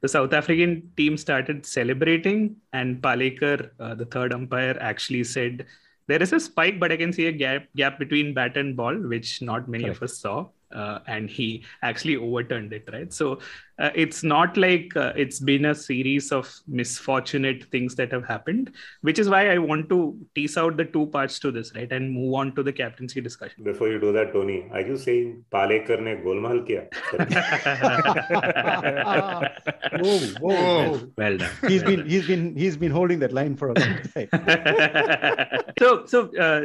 [0.00, 5.66] The South African team started celebrating, and Palekar, uh, the third umpire, actually said.
[6.10, 8.96] There is a spike, but I can see a gap gap between bat and ball,
[9.12, 10.02] which not many Correct.
[10.02, 10.38] of us saw
[10.72, 13.38] uh, and he actually overturned it right so
[13.80, 16.46] uh, it's not like uh, it's been a series of
[16.80, 18.72] misfortunate things that have happened
[19.08, 19.98] which is why i want to
[20.34, 23.64] tease out the two parts to this right and move on to the captaincy discussion
[23.70, 26.84] before you do that tony are you saying palekar ne golmaal kiya
[30.04, 31.00] whoa, whoa, whoa.
[31.22, 32.08] well done he's well been done.
[32.14, 34.28] he's been he's been holding that line for a long time
[35.82, 36.60] so so uh,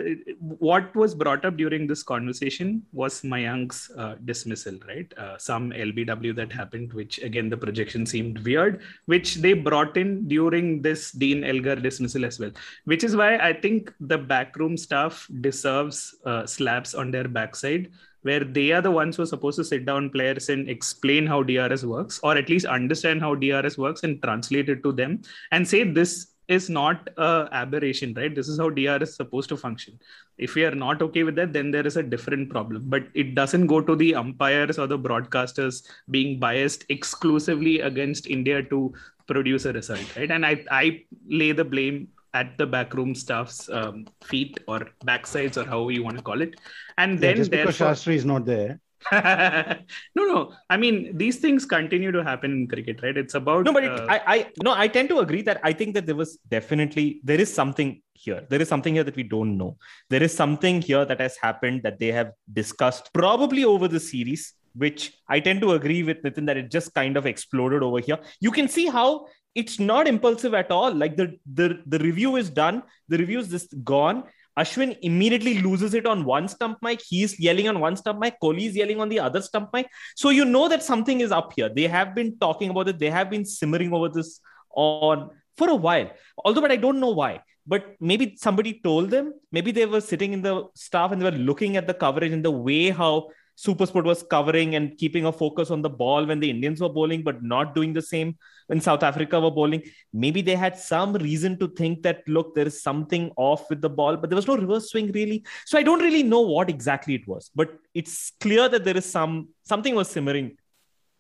[0.70, 5.12] what was brought up during this conversation was mayank's uh, dismissal, right?
[5.18, 10.28] Uh, some LBW that happened, which again the projection seemed weird, which they brought in
[10.28, 12.52] during this Dean Elgar dismissal as well.
[12.86, 17.92] Which is why I think the backroom staff deserves uh, slaps on their backside
[18.26, 21.44] where they are the ones who are supposed to sit down players and explain how
[21.44, 25.68] DRS works, or at least understand how DRS works and translate it to them and
[25.68, 28.34] say this is not a aberration, right?
[28.36, 30.00] This is how DR is supposed to function.
[30.38, 32.84] If we are not okay with that, then there is a different problem.
[32.86, 38.62] But it doesn't go to the umpires or the broadcasters being biased exclusively against India
[38.64, 38.94] to
[39.28, 40.30] produce a result, right?
[40.30, 45.66] And I I lay the blame at the backroom staff's um, feet or backsides or
[45.66, 46.60] however you want to call it.
[46.98, 48.80] And Yeah, then just because therefore- Shastri is not there.
[50.16, 50.54] no, no.
[50.70, 53.16] I mean, these things continue to happen in cricket, right?
[53.16, 55.72] It's about no but it, uh, I, I no i tend to agree that i
[55.74, 58.46] think that there was definitely there is something here.
[58.50, 59.78] There is something here that we don't know.
[60.10, 64.54] There is something here that has happened that they have discussed probably over the series
[64.78, 68.20] which i tend to agree with Nitin that it just kind of exploded over here.
[68.42, 70.94] You can see how it's not impulsive at all.
[70.94, 72.84] Like the the, the review is done.
[73.08, 74.24] The review is just gone
[74.58, 77.02] Ashwin immediately loses it on one stump mic.
[77.06, 78.36] He's yelling on one stump mic.
[78.42, 79.88] Kohli is yelling on the other stump mic.
[80.16, 81.70] So you know that something is up here.
[81.70, 83.00] They have been talking about it.
[83.00, 84.40] They have been simmering over this
[84.72, 86.10] on for a while.
[86.38, 87.42] Although, but I don't know why.
[87.68, 89.34] But maybe somebody told them.
[89.52, 92.46] Maybe they were sitting in the staff and they were looking at the coverage and
[92.46, 96.50] the way how Supersport was covering and keeping a focus on the ball when the
[96.50, 98.38] Indians were bowling, but not doing the same
[98.68, 99.84] when South Africa were bowling.
[100.14, 103.90] Maybe they had some reason to think that look, there is something off with the
[103.90, 105.46] ball, but there was no reverse swing really.
[105.66, 109.06] So I don't really know what exactly it was, but it's clear that there is
[109.06, 110.58] some something was simmering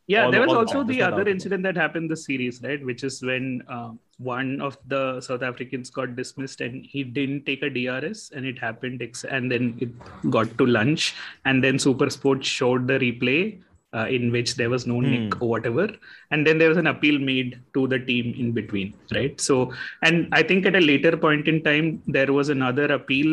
[0.08, 2.84] yeah all- there was also the other incident that happened this series right?
[2.89, 7.64] Which is when uh, one of the south africans got dismissed and he didn't take
[7.64, 9.89] a drs and it happened ex- and then it
[10.30, 11.16] got to lunch.
[11.45, 13.60] And then super sports showed the replay
[13.93, 15.10] uh, in which there was no Hmm.
[15.12, 15.88] nick or whatever.
[16.32, 19.39] And then there was an appeal made to the team in between right?
[19.49, 21.88] So and i think at a later point in time
[22.18, 23.32] there was another appeal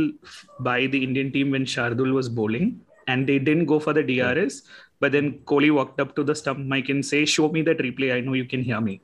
[0.71, 4.63] by the indian team when shardul was bowling and they didn't go for the drs
[5.03, 8.11] but then Kohli walked up to the stump mic and say, "Show me that replay.
[8.17, 8.95] I know you can hear me."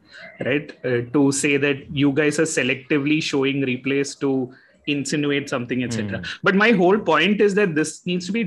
[0.49, 0.73] Right?
[0.91, 4.33] Uh, to say that you guys are selectively showing replays to
[4.87, 6.23] insinuate something, etc.
[6.49, 8.45] But my whole point is that this needs to be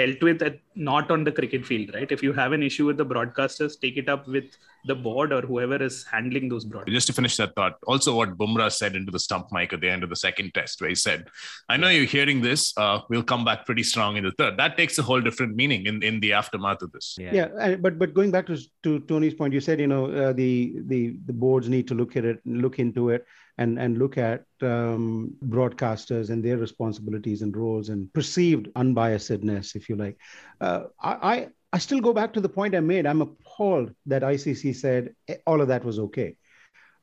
[0.00, 2.10] dealt with at not on the cricket field, right?
[2.10, 4.56] If you have an issue with the broadcasters, take it up with
[4.86, 6.94] the board or whoever is handling those broadcasts.
[6.94, 9.88] Just to finish that thought, also what Bumrah said into the stump mic at the
[9.88, 11.28] end of the second test, where he said,
[11.68, 14.56] I know you're hearing this, uh, we'll come back pretty strong in the third.
[14.58, 17.16] That takes a whole different meaning in, in the aftermath of this.
[17.18, 20.32] Yeah, uh, but but going back to to Tony's point, you said you know uh,
[20.32, 23.26] the the the boards need to look at it, look into it,
[23.58, 29.88] and and look at um, broadcasters and their responsibilities and roles and perceived unbiasedness, if
[29.88, 30.18] you like.
[30.64, 31.36] Uh, I, I
[31.76, 33.04] I still go back to the point I made.
[33.12, 35.02] I'm appalled that ICC said
[35.32, 36.28] eh, all of that was okay.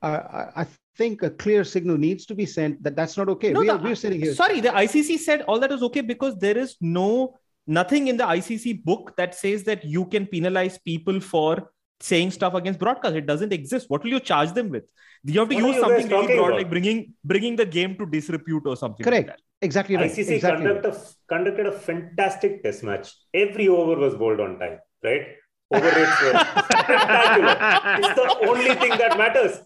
[0.01, 0.65] Uh, I, I
[0.99, 3.49] think a clear signal needs to be sent that that's not okay.
[3.53, 4.33] we the- are, we're sitting here.
[4.43, 7.35] Sorry, the ICC said all that was okay because there is no
[7.79, 11.51] nothing in the ICC book that says that you can penalize people for
[11.99, 13.15] saying stuff against broadcast.
[13.15, 13.89] It doesn't exist.
[13.89, 14.85] What will you charge them with?
[15.23, 16.57] You have to What use something really broad, about?
[16.59, 19.05] like bringing bringing the game to disrepute or something.
[19.05, 19.27] like Correct.
[19.29, 19.39] that.
[19.61, 20.11] Exactly right.
[20.11, 20.85] ICC exactly right.
[20.85, 20.97] a,
[21.27, 23.13] conducted a fantastic test match.
[23.33, 25.27] Every over was bowled on time, right?
[25.71, 26.33] Over rates were
[26.69, 27.57] spectacular.
[27.99, 29.61] It's the only thing that matters.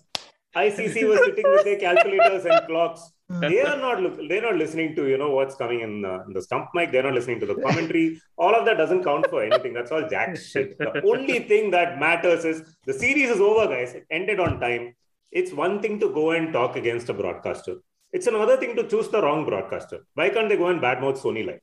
[0.56, 3.12] ICC was sitting with their calculators and clocks.
[3.42, 6.34] They are not look, they're not listening to you know what's coming in the, in
[6.34, 6.92] the stump mic.
[6.92, 8.22] They're not listening to the commentary.
[8.38, 9.74] All of that doesn't count for anything.
[9.74, 10.78] That's all jack shit.
[10.78, 13.94] The only thing that matters is the series is over, guys.
[13.96, 14.94] It ended on time.
[15.32, 17.78] It's one thing to go and talk against a broadcaster.
[18.16, 20.06] It's another thing to choose the wrong broadcaster.
[20.14, 21.60] Why can't they go and badmouth Sony Live?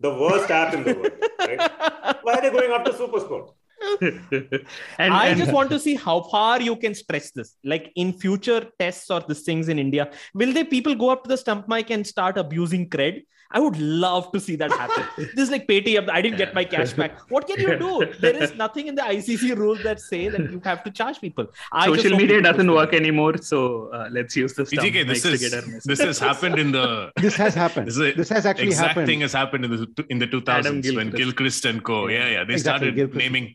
[0.00, 1.12] The worst app in the world.
[1.38, 2.18] Right?
[2.22, 3.52] Why are they going after Supersport?
[4.98, 7.56] and, I and- just want to see how far you can stretch this.
[7.64, 11.28] Like in future tests or these things in India, will they people go up to
[11.28, 13.22] the stump mic and start abusing cred?
[13.56, 15.04] I would love to see that happen.
[15.36, 16.08] this is like Paytm.
[16.10, 17.12] I didn't get my cash back.
[17.34, 17.92] What can you do?
[18.24, 21.46] There is nothing in the ICC rules that say that you have to charge people.
[21.72, 23.60] I social media doesn't do work anymore, so
[23.98, 25.84] uh, let's use the stump PGK, this mics is get our message.
[25.92, 26.86] this has happened in the
[27.28, 27.86] This has happened.
[27.88, 29.06] This, is This has actually exact happened.
[29.12, 31.16] thing has happened in the in the 2000s Adam when Gilchrist.
[31.22, 31.98] Gilchrist and Co.
[32.08, 33.18] Yeah, yeah, they Exactly, started Gilchrist.
[33.24, 33.46] naming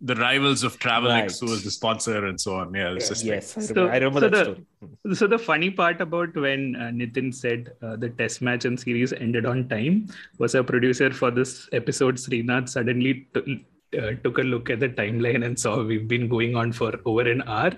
[0.00, 1.38] the rivals of Travelex, Right.
[1.40, 2.74] who was the sponsor, and so on.
[2.74, 5.14] Yeah, it's just Yes, I So- I remember so that the- story.
[5.14, 9.12] So the funny part about when uh, Nitin said uh, the test match and series
[9.14, 13.64] ended on time was a producer for this episode, Srinath, suddenly t-
[13.98, 17.28] uh, took a look at the timeline and saw we've been going on for over
[17.28, 17.72] an hour.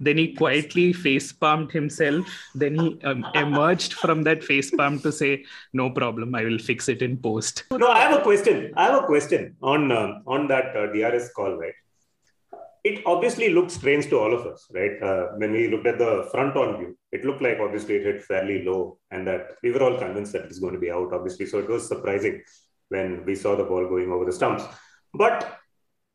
[0.00, 2.26] Then he quietly face palmed himself.
[2.54, 6.88] Then he um, emerged from that face palm to say, "No problem, I will fix
[6.88, 8.72] it in post." No, I have a question.
[8.76, 11.74] I have a question on uh, on that uh, DRS call, right?
[12.84, 15.02] It obviously looked strange to all of us, right?
[15.02, 18.22] Uh, when we looked at the front on view, it looked like obviously it hit
[18.22, 21.46] fairly low, and that we were all convinced that it's going to be out, obviously.
[21.46, 22.42] So it was surprising
[22.88, 24.64] when we saw the ball going over the stumps.
[25.14, 25.57] But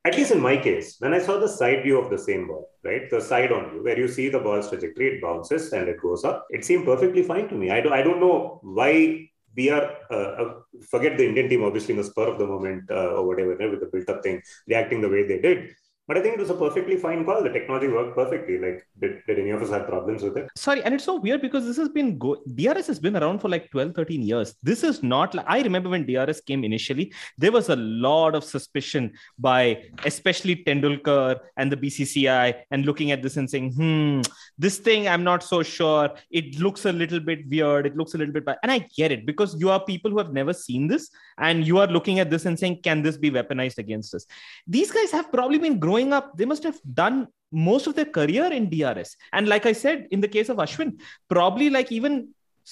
[0.06, 2.70] at least in my case, when I saw the side view of the same ball,
[2.84, 6.02] right, the side on view, where you see the ball's trajectory, it bounces and it
[6.02, 7.72] goes up, it seemed perfectly fine to me.
[7.72, 10.54] I don't, I don't know why we are, uh, uh,
[10.90, 13.80] forget the Indian team, obviously, in the spur of the moment uh, or whatever, with
[13.80, 15.70] the built up thing, reacting the way they did.
[16.06, 17.42] But I think it was a perfectly fine call.
[17.42, 18.60] The technology worked perfectly.
[18.60, 20.50] Like, did, did any of us have problems with it?
[20.58, 23.48] Sorry, and it's so weird because this has been go- DRS has been around for
[23.48, 24.56] like 12, 13 years.
[24.62, 28.44] This is not like I remember when DRS came initially, there was a lot of
[28.44, 34.22] suspicion by especially Tendulkar and the BCCI and looking at this and saying, hmm,
[34.58, 36.10] this thing I'm not so sure.
[36.32, 37.86] It looks a little bit weird.
[37.86, 38.58] It looks a little bit bad.
[38.62, 41.78] And I get it because you are people who have never seen this and you
[41.78, 44.26] are looking at this and saying, can this be weaponized against us?
[44.68, 48.06] These guys have probably been growing growing up, they must have done most of their
[48.18, 49.16] career in DRS.
[49.32, 52.30] And like I said, in the case of Ashwin, probably like even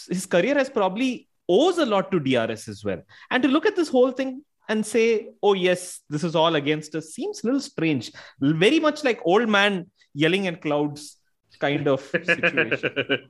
[0.10, 3.02] his career has probably owes a lot to DRS as well.
[3.30, 6.96] And to look at this whole thing and say, oh, yes, this is all against
[6.96, 8.12] us seems a little strange.
[8.40, 11.18] Very much like old man yelling at clouds
[11.60, 12.80] kind of situation.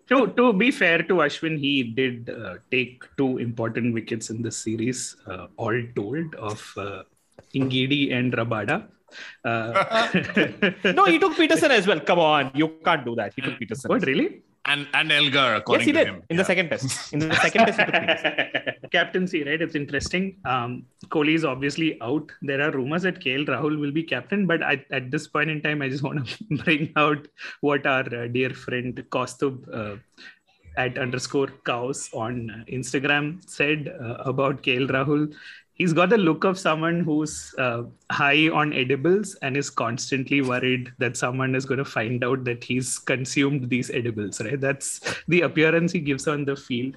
[0.10, 4.56] to, to be fair to Ashwin, he did uh, take two important wickets in this
[4.56, 7.04] series, uh, all told, of uh,
[7.54, 8.88] and Rabada.
[9.44, 10.08] Uh,
[10.96, 12.00] no, he took Petersen as well.
[12.00, 13.34] Come on, you can't do that.
[13.36, 13.90] He took Petersen.
[13.90, 14.42] What really?
[14.66, 16.24] And and Elgar, according yes, he to did him.
[16.30, 16.42] in Yeah.
[16.44, 17.14] the second test.
[17.14, 18.90] In the second test, he took Petersen.
[18.92, 19.60] Captaincy, right?
[19.60, 20.38] It's interesting.
[20.46, 22.32] Um, Kohli is obviously out.
[22.44, 25.62] There are rumors that KL Rahul will be captain, but I, at this point in
[25.64, 27.28] time, I just want to bring out
[27.62, 29.96] what our uh, dear friend Kostub uh,
[30.78, 35.34] at underscore cows on Instagram said uh, about KL Rahul.
[35.82, 40.92] He's got the look of someone who's uh, high on edibles and is constantly worried
[41.00, 44.62] that someone is going to find out that he's consumed these edibles, right?
[44.62, 46.96] That's the appearance he gives on the field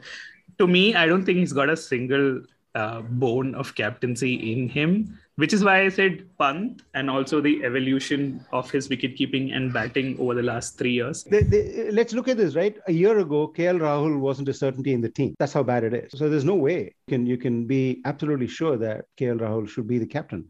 [0.58, 2.42] to me, I don't think he's got a single
[2.74, 7.64] uh, bone of captaincy in him, which is why I said Pant and also the
[7.64, 11.24] evolution of his wicket keeping and batting over the last three years.
[11.24, 12.76] They, they, let's look at this, right?
[12.86, 15.34] A year ago, KL Rahul wasn't a certainty in the team.
[15.38, 16.12] That's how bad it is.
[16.18, 19.88] So there's no way you can, you can be absolutely sure that KL Rahul should
[19.88, 20.46] be the captain,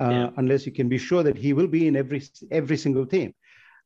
[0.00, 0.30] uh, Yeah.
[0.36, 3.34] unless you can be sure that he will be in every every single team.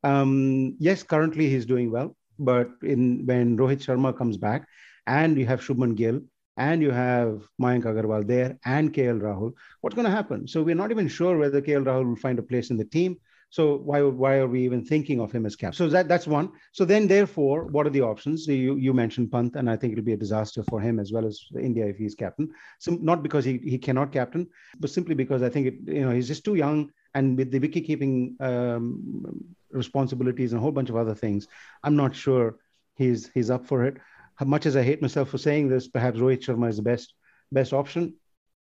[0.04, 4.66] Um, yes, currently he's doing well, but in when Rohit Sharma comes back,
[5.06, 6.20] and you have Shubman Gill,
[6.56, 10.46] and you have Mayank Agarwal there, and KL Rahul, what's going to happen?
[10.46, 13.16] So we're not even sure whether KL Rahul will find a place in the team.
[13.52, 15.76] So why why are we even thinking of him as captain?
[15.76, 16.52] So that that's one.
[16.72, 18.46] So then therefore, what are the options?
[18.46, 21.26] You you mentioned Pant, and I think it'll be a disaster for him as well
[21.26, 22.48] as India if he's captain.
[22.78, 24.48] So not because he, he cannot captain,
[24.80, 27.58] but simply because I think it, you know he's just too young, and with the
[27.58, 31.46] wicket keeping um, responsibilities and a whole bunch of other things,
[31.82, 32.56] I'm not sure
[32.96, 33.98] he's he's up for it.
[34.36, 37.14] How much as I hate myself for saying this, perhaps Rohit Sharma is the best
[37.50, 38.14] best option.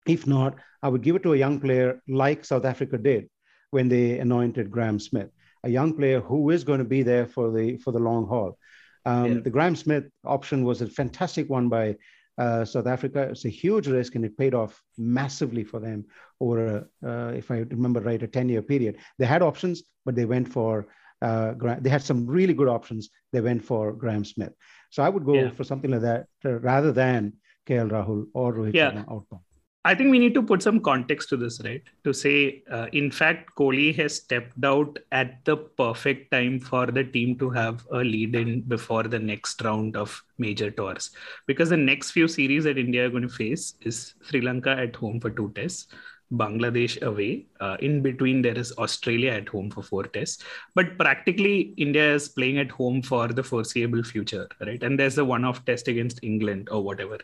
[0.07, 3.29] If not, I would give it to a young player like South Africa did
[3.71, 5.29] when they anointed Graeme Smith,
[5.63, 8.57] a young player who is going to be there for the for the long haul.
[9.05, 9.39] Um, Yeah.
[9.41, 11.95] The Graeme Smith option was a fantastic one by
[12.37, 13.21] uh, South Africa.
[13.31, 16.05] It's a huge risk, and it paid off massively for them
[16.39, 18.97] over, a, uh, if I remember right, a ten-year period.
[19.19, 20.87] They had options, but they went for.
[21.21, 23.09] Uh, they had some really good options.
[23.31, 24.53] They went for Graeme Smith.
[24.93, 25.49] So I would go Yeah.
[25.49, 27.33] for something like that uh, rather than
[27.67, 28.91] KL Rahul or Rohit Yeah.
[28.91, 29.43] Sharma outbound.
[29.85, 31.81] I think we need to put some context to this, right?
[32.05, 37.03] To say, uh, in fact, Kohli has stepped out at the perfect time for the
[37.15, 41.09] team to have a lead in before the next round of major tours.
[41.47, 44.95] Because the next few series that India are going to face is Sri Lanka at
[44.95, 45.87] home for two tests,
[46.33, 47.45] Bangladesh away.
[47.59, 50.43] Uh, in between, there is Australia at home for four tests.
[50.75, 54.81] But practically, India is playing at home for the foreseeable future, right?
[54.81, 57.17] And there's a one off test against England or whatever.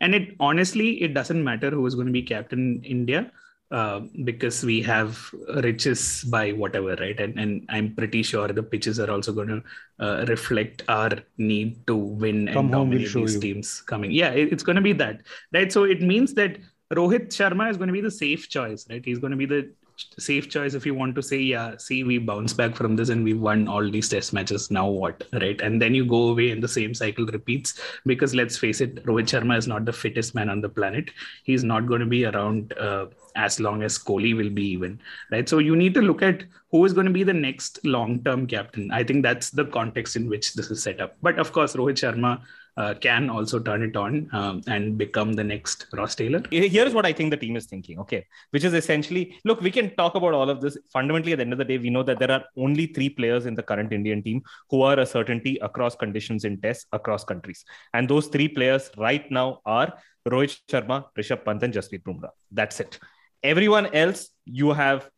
[0.00, 3.30] And it honestly, it doesn't matter who is going to be captain in India.
[3.70, 5.18] Uh, because we have
[5.64, 7.18] riches by whatever, right?
[7.18, 9.62] And and I'm pretty sure the pitches are also going to
[9.98, 13.40] uh, reflect our need to win Come and dominate these you.
[13.40, 14.12] teams coming.
[14.12, 15.72] Yeah, it- it's going to be that, right?
[15.72, 16.58] So it means that
[16.92, 19.04] Rohit Sharma is going to be the safe choice, right?
[19.04, 19.70] He's going to be the
[20.18, 23.24] safe choice if you want to say, yeah, see, we bounce back from this and
[23.24, 24.70] we won all these test matches.
[24.70, 25.60] Now what, right?
[25.60, 29.26] And then you go away and the same cycle repeats because let's face it, Rohit
[29.26, 31.10] Sharma is not the fittest man on the planet.
[31.44, 33.06] He's not going to be around uh,
[33.36, 35.48] as long as Kohli will be even, right?
[35.48, 38.90] So you need to look at who is going to be the next long-term captain.
[38.90, 41.16] I think that's the context in which this is set up.
[41.22, 42.40] But of course, Rohit Sharma
[42.76, 46.42] uh, can also turn it on um, and become the next Ross Taylor.
[46.50, 49.94] Here's what I think the team is thinking, okay, which is essentially look, we can
[49.96, 50.76] talk about all of this.
[50.92, 53.46] Fundamentally, at the end of the day, we know that there are only three players
[53.46, 57.64] in the current Indian team who are a certainty across conditions in tests across countries.
[57.92, 59.92] And those three players right now are
[60.28, 62.30] Rohit Sharma, Rishabh Pant, and Jasprit Bumrah.
[62.50, 62.98] That's it.
[63.42, 65.08] Everyone else, you have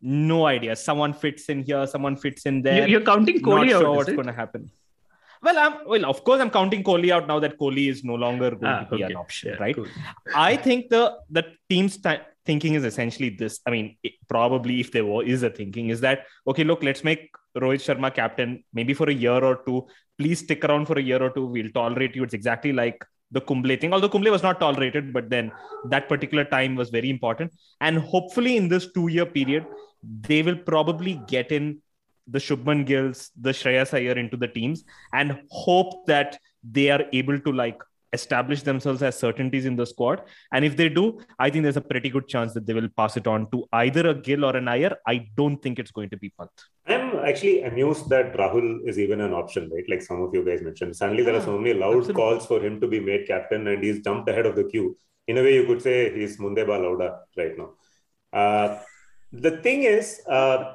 [0.00, 0.74] no idea.
[0.76, 2.88] Someone fits in here, someone fits in there.
[2.88, 3.80] You, are counting Kohli Not out.
[3.80, 4.70] sure what's going to happen.
[5.42, 6.04] Well, I'm well.
[6.06, 8.96] Of course, I'm counting Kohli out now that Kohli is no longer going Ah, to
[8.96, 9.12] be okay.
[9.12, 9.74] an option, Yeah, right?
[9.74, 9.86] cool.
[10.34, 13.60] I think the the team's th- thinking is essentially this.
[13.66, 16.64] I mean, it, probably if there wa- is a thinking, is that okay?
[16.64, 19.86] Look, let's make Rohit Sharma captain maybe for a year or two.
[20.18, 21.46] Please stick around for a year or two.
[21.46, 22.24] We'll tolerate you.
[22.24, 23.92] It's exactly like the Kumble thing.
[23.92, 25.52] Although Kumble was not tolerated, but then
[25.90, 27.52] that particular time was very important.
[27.80, 29.66] And hopefully, in this two-year period,
[30.02, 31.80] they will probably get in
[32.30, 37.38] the Shubman Gills, the Shreyas Iyer into the teams, and hope that they are able
[37.38, 37.78] to like
[38.12, 40.22] establish themselves as certainties in the squad.
[40.52, 43.16] And if they do, I think there's a pretty good chance that they will pass
[43.16, 44.96] it on to either a Gill or an Iyer.
[45.06, 46.50] I don't think it's going to be Pant.
[46.86, 49.84] I'm actually amused that Rahul is even an option, right?
[49.88, 50.96] Like some of you guys mentioned.
[50.96, 52.14] Suddenly, there are so many loud absolutely.
[52.14, 54.96] calls for him to be made captain, and he's jumped ahead of the queue.
[55.26, 57.70] In a way, you could say he's Mundeba Lauda right now.
[58.32, 58.80] Uh,
[59.32, 60.74] the thing is, uh,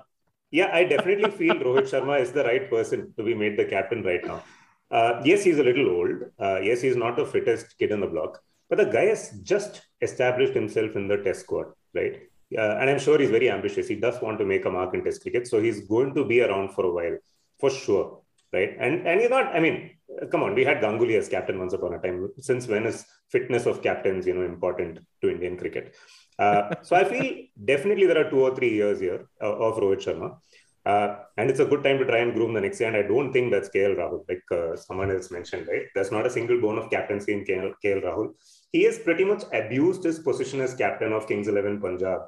[0.53, 4.03] yeah, I definitely feel Rohit Sharma is the right person to be made the captain
[4.03, 4.43] right now.
[4.91, 6.17] Uh, yes, he's a little old.
[6.39, 8.39] Uh, yes, he's not the fittest kid on the block,
[8.69, 12.21] but the guy has just established himself in the test squad, right?
[12.55, 13.87] Uh, and I'm sure he's very ambitious.
[13.87, 15.47] He does want to make a mark in test cricket.
[15.47, 17.17] So he's going to be around for a while,
[17.59, 18.75] for sure, right?
[18.79, 19.89] And and he's not, I mean,
[20.21, 22.29] uh, come on, we had Ganguly as captain once upon a time.
[22.37, 25.95] Since when is fitness of captains, you know, important to Indian cricket?
[26.39, 30.03] Uh, so I feel definitely there are two or three years here uh, of Rohit
[30.05, 30.37] Sharma.
[30.85, 32.89] Uh, and it's a good time to try and groom the next year.
[32.89, 35.85] And I don't think that's KL Rahul, like uh, someone else mentioned, right?
[35.95, 38.33] There's not a single bone of captaincy in KL, KL Rahul.
[38.71, 42.21] He has pretty much abused his position as captain of Kings 11 Punjab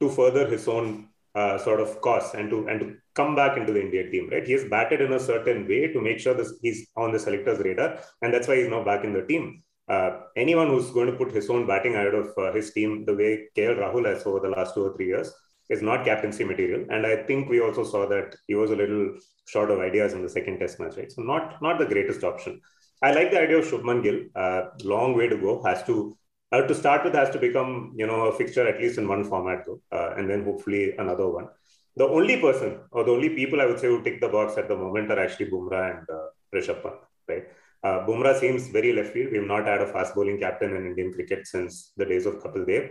[0.00, 3.72] to further his own uh, sort of cause and to and to come back into
[3.72, 4.46] the India team, right?
[4.46, 7.58] He has batted in a certain way to make sure this, he's on the selector's
[7.58, 9.62] radar, and that's why he's now back in the team.
[9.88, 13.14] Uh, anyone who's going to put his own batting out of uh, his team the
[13.14, 15.32] way KL Rahul has over the last two or three years
[15.68, 16.84] is not captaincy material.
[16.90, 19.14] And I think we also saw that he was a little
[19.46, 21.10] short of ideas in the second test match, right?
[21.10, 22.60] So not not the greatest option.
[23.02, 24.20] I like the idea of Shubman Gill.
[24.34, 25.62] Uh, long way to go.
[25.62, 26.16] Has to
[26.52, 29.24] uh, to start with has to become you know a fixture at least in one
[29.24, 31.48] format though, uh, and then hopefully another one.
[31.96, 34.68] The only person or the only people I would say who tick the box at
[34.68, 36.96] the moment are actually Bumrah and uh, Rishabh Pant,
[37.28, 37.46] right?
[37.86, 39.30] Uh, Bumrah seems very left field.
[39.32, 42.66] We've not had a fast bowling captain in Indian cricket since the days of Kapil
[42.70, 42.84] Dev.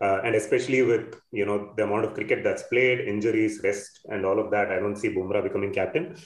[0.00, 4.24] Uh, and especially with you know the amount of cricket that's played, injuries, rest, and
[4.24, 6.16] all of that, I don't see Bumrah becoming captain.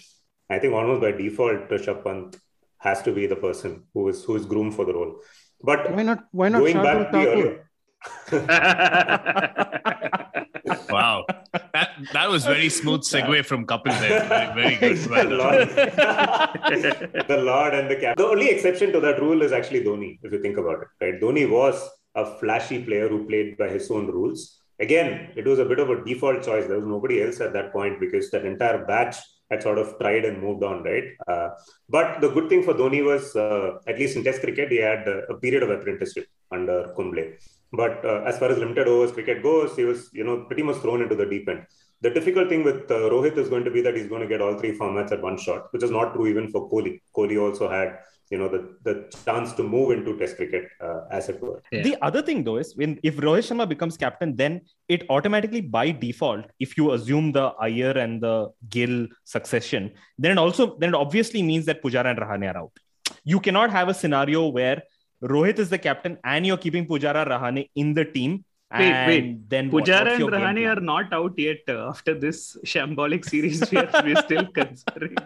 [0.49, 2.37] I think almost by default, Rishabh Pant
[2.87, 5.13] has to be the person who is who is groomed for the role.
[5.71, 6.25] But Why not?
[6.31, 7.33] Why not going Shardul back to the Thakur?
[7.33, 7.55] earlier,
[10.91, 11.25] Wow.
[12.13, 14.25] That that was very smooth segue from Kapil there.
[14.29, 14.97] Very, very good.
[15.29, 15.69] the Lord,
[17.29, 18.17] the Lord and the cap.
[18.17, 20.89] The only exception to that rule is actually Dhoni, if you think about it.
[21.05, 21.21] Right?
[21.21, 24.61] Dhoni was a flashy player who played by his own rules.
[24.81, 26.67] Again, it was a bit of a default choice.
[26.67, 29.17] There was nobody else at that point because that entire batch
[29.51, 31.05] had sort of tried and moved on, right?
[31.29, 31.51] Uh,
[31.89, 35.07] but the good thing for Dhoni was, uh, at least in Test cricket, he had
[35.07, 37.35] uh, a period of apprenticeship under Kumble.
[37.73, 40.77] But uh, as far as limited overs cricket goes, he was, you know, pretty much
[40.77, 41.67] thrown into the deep end.
[42.05, 44.43] The difficult thing with uh, Rohit is going to be that he's going to get
[44.45, 47.01] all three formats at one shot, which is not true even for Kohli.
[47.17, 47.99] Kohli also had,
[48.31, 48.95] you know, the, the
[49.25, 51.63] chance to move into Test cricket, uh, as it were.
[51.73, 51.83] Yeah.
[51.83, 55.93] The other thing, though, is when if Rohit Sharma becomes captain, then it automatically by
[55.93, 60.95] default, if you assume the Iyer and the Gill succession, then it also then it
[60.95, 62.73] obviously means that Pujara and Rahane are out.
[63.25, 64.83] You cannot have a scenario where
[65.23, 68.45] Rohit is the captain and you're keeping Pujara Rahane in the team.
[68.79, 69.51] Wait, and wait.
[69.51, 71.59] Then what- Pujara and your Rahane are not out yet.
[71.69, 75.17] Uh, after this shambolic series, we are we're still considering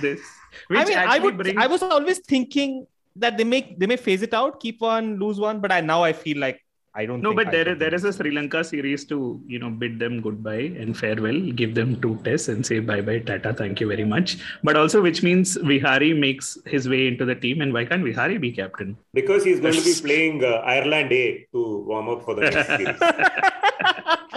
[0.00, 0.20] this.
[0.68, 1.36] Which I mean, I would.
[1.38, 2.86] brings- I was always thinking
[3.16, 6.02] that they make they may phase it out, keep one, lose one, but I now
[6.02, 6.60] I feel like
[7.00, 7.22] I don't.
[7.22, 8.00] No, think but there either is there will.
[8.00, 12.00] is a Sri Lanka series to you know bid them goodbye and farewell, give them
[12.00, 14.38] two tests and say bye bye, Tata, thank you very much.
[14.62, 18.38] But also, which means Vihari makes his way into the team, and why can't Vihari
[18.38, 18.96] be captain?
[19.14, 22.66] Because he's going to be playing uh, Ireland A to warm up for the next
[22.66, 24.26] series.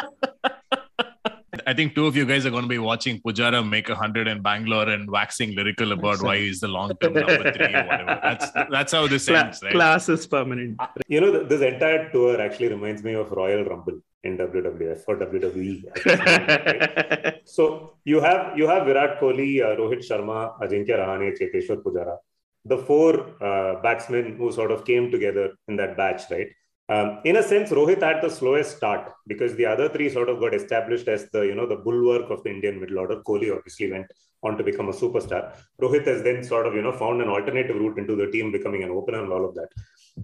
[1.68, 4.28] I think two of you guys are going to be watching Pujara make a hundred
[4.28, 8.20] in Bangalore and waxing lyrical about why he's the long-term number three or whatever.
[8.22, 9.72] That's that's how this Cla- ends, right?
[9.72, 10.80] Class is permanent.
[11.08, 15.76] You know, this entire tour actually reminds me of Royal Rumble in WWF or WWE.
[16.06, 17.40] right?
[17.46, 22.18] So you have you have Virat Kohli, uh, Rohit Sharma, Ajinkya Rahane, Cheteshwar Pujara,
[22.66, 23.12] the four
[23.44, 26.48] uh, batsmen who sort of came together in that batch, right?
[26.90, 30.40] Um, in a sense, Rohit had the slowest start because the other three sort of
[30.40, 33.22] got established as the you know the bulwark of the Indian middle order.
[33.22, 34.08] Kohli obviously went
[34.44, 35.56] on to become a superstar.
[35.82, 38.84] Rohit has then sort of you know found an alternative route into the team, becoming
[38.84, 39.70] an opener and all of that.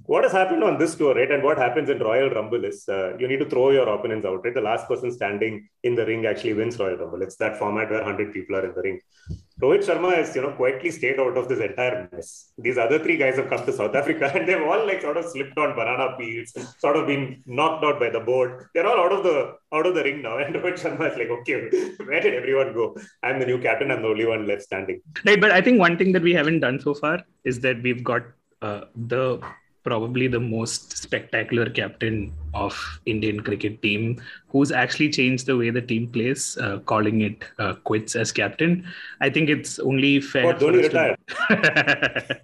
[0.05, 1.31] What has happened on this tour, right?
[1.31, 4.43] And what happens in Royal Rumble is uh, you need to throw your opponents out,
[4.43, 4.53] right?
[4.53, 7.23] The last person standing in the ring actually wins Royal Rumble.
[7.23, 8.99] It's that format where 100 people are in the ring.
[9.61, 12.53] Rohit Sharma has, you know, quietly stayed out of this entire mess.
[12.57, 15.25] These other three guys have come to South Africa and they've all like sort of
[15.25, 18.67] slipped on banana peels, sort of been knocked out by the board.
[18.73, 20.37] They're all out of the out of the ring now.
[20.49, 21.69] And Rohit Sharma is like, okay,
[22.05, 22.95] where did everyone go?
[23.23, 23.91] I'm the new captain.
[23.91, 25.01] I'm the only one left standing.
[25.25, 28.03] Right, but I think one thing that we haven't done so far is that we've
[28.03, 28.21] got
[28.61, 29.41] uh, the
[29.83, 35.81] probably the most spectacular captain of Indian cricket team, who's actually changed the way the
[35.81, 38.85] team plays, uh, calling it uh, quits as captain.
[39.21, 40.53] I think it's only fair.
[40.53, 41.17] Dhoni to...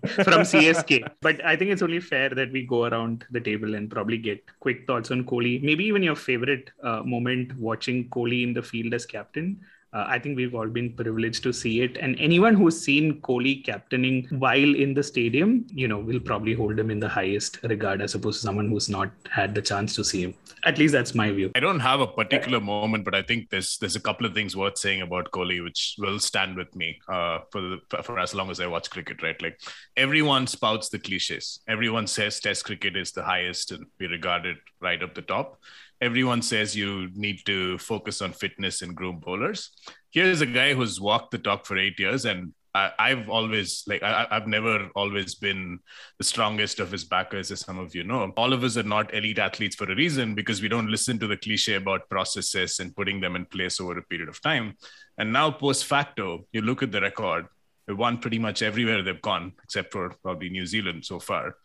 [0.23, 3.89] from CSK, but I think it's only fair that we go around the table and
[3.89, 5.61] probably get quick thoughts on Kohli.
[5.61, 9.59] Maybe even your favorite uh, moment watching Kohli in the field as captain
[9.95, 11.95] uh, I think we've all been privileged to see it.
[11.97, 16.77] And anyone who's seen Kohli captaining while in the stadium, you know, will probably hold
[16.77, 20.03] him in the highest regard as opposed to someone who's not had the chance to
[20.03, 20.33] see him.
[20.65, 21.51] At least that's my view.
[21.55, 24.55] I don't have a particular moment, but I think there's there's a couple of things
[24.55, 28.49] worth saying about Kohli, which will stand with me uh, for the, for as long
[28.49, 29.23] as I watch cricket.
[29.23, 29.61] Right, like
[29.95, 31.61] everyone spouts the cliches.
[31.69, 35.59] Everyone says Test cricket is the highest and we regard it right up the top
[36.01, 39.71] everyone says you need to focus on fitness and groom bowlers.
[40.11, 44.03] Here's a guy who's walked the talk for eight years, and I, have always like
[44.03, 45.79] I, have never always been
[46.17, 48.33] the strongest of his backers, as some of you know.
[48.35, 51.27] All of us are not elite athletes for a reason because we don't listen to
[51.27, 54.75] the cliche about processes and putting them in place over a period of time.
[55.17, 57.47] And now, post facto, you look at the record.
[57.87, 61.55] They won pretty much everywhere they've gone, except for probably New Zealand so far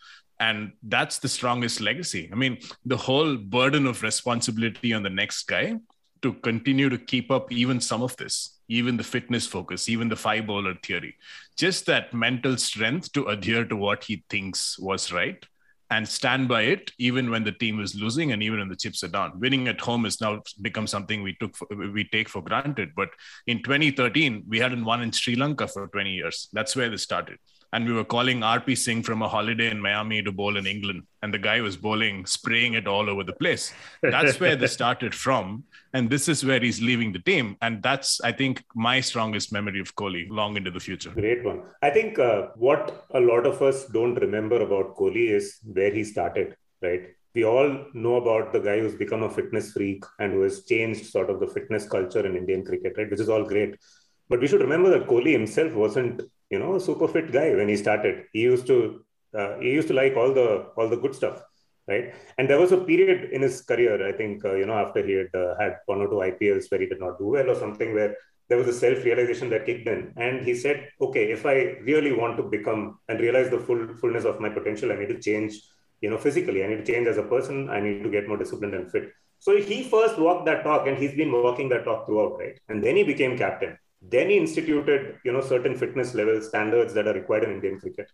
[0.40, 2.28] and that's the strongest legacy.
[2.32, 5.78] I mean the whole burden of responsibility on the next guy
[6.22, 10.16] to continue to keep up even some of this even the fitness focus even the
[10.16, 11.14] five bowler theory.
[11.56, 15.44] Just that mental strength to adhere to what he thinks was right
[15.90, 19.02] and stand by it even when the team is losing and even when the chips
[19.02, 19.38] are down.
[19.40, 22.90] Winning at home has now become something we took for, we take for granted.
[22.94, 23.10] But
[23.46, 26.48] in 2013 we hadn't won in sri lanka for 20 years.
[26.52, 27.38] That's where this started
[27.72, 31.04] and we were calling RP Singh from a holiday in Miami to bowl in England.
[31.22, 33.72] And the guy was bowling, spraying it all over the place.
[34.02, 35.64] That's where this started from.
[35.92, 37.56] And this is where he's leaving the team.
[37.62, 41.10] And that's, I think, my strongest memory of Kohli long into the future.
[41.10, 41.62] Great one.
[41.82, 46.02] I think uh, what a lot of us don't remember about Kohli is where he
[46.02, 47.02] started, right?
[47.34, 51.06] We all know about the guy who's become a fitness freak and who has changed
[51.06, 53.08] sort of the fitness culture in Indian cricket, right?
[53.08, 53.76] Which is all great.
[54.28, 57.68] But we should remember that Kohli himself wasn't you know a super fit guy when
[57.68, 58.24] he started.
[58.32, 59.04] He used to
[59.38, 61.42] uh, he used to like all the all the good stuff
[61.88, 62.14] right?
[62.38, 65.14] And there was a period in his career i think uh, you know after he
[65.20, 67.94] had uh, had one or two ipls where he did not do well or something
[67.94, 68.14] where
[68.48, 70.12] there was a self realization that kicked in.
[70.16, 71.56] And he said okay if i
[71.90, 75.20] really want to become and realize the full fullness of my potential i need to
[75.20, 75.60] change
[76.00, 76.64] you know physically.
[76.64, 77.68] I need to change as a person.
[77.68, 79.12] I need to get more disciplined and fit.
[79.38, 82.58] So he first walked that talk and he's been walking that talk throughout right?
[82.68, 87.06] And then he became captain then he instituted, you know, certain fitness level standards that
[87.06, 88.10] are required in Indian cricket.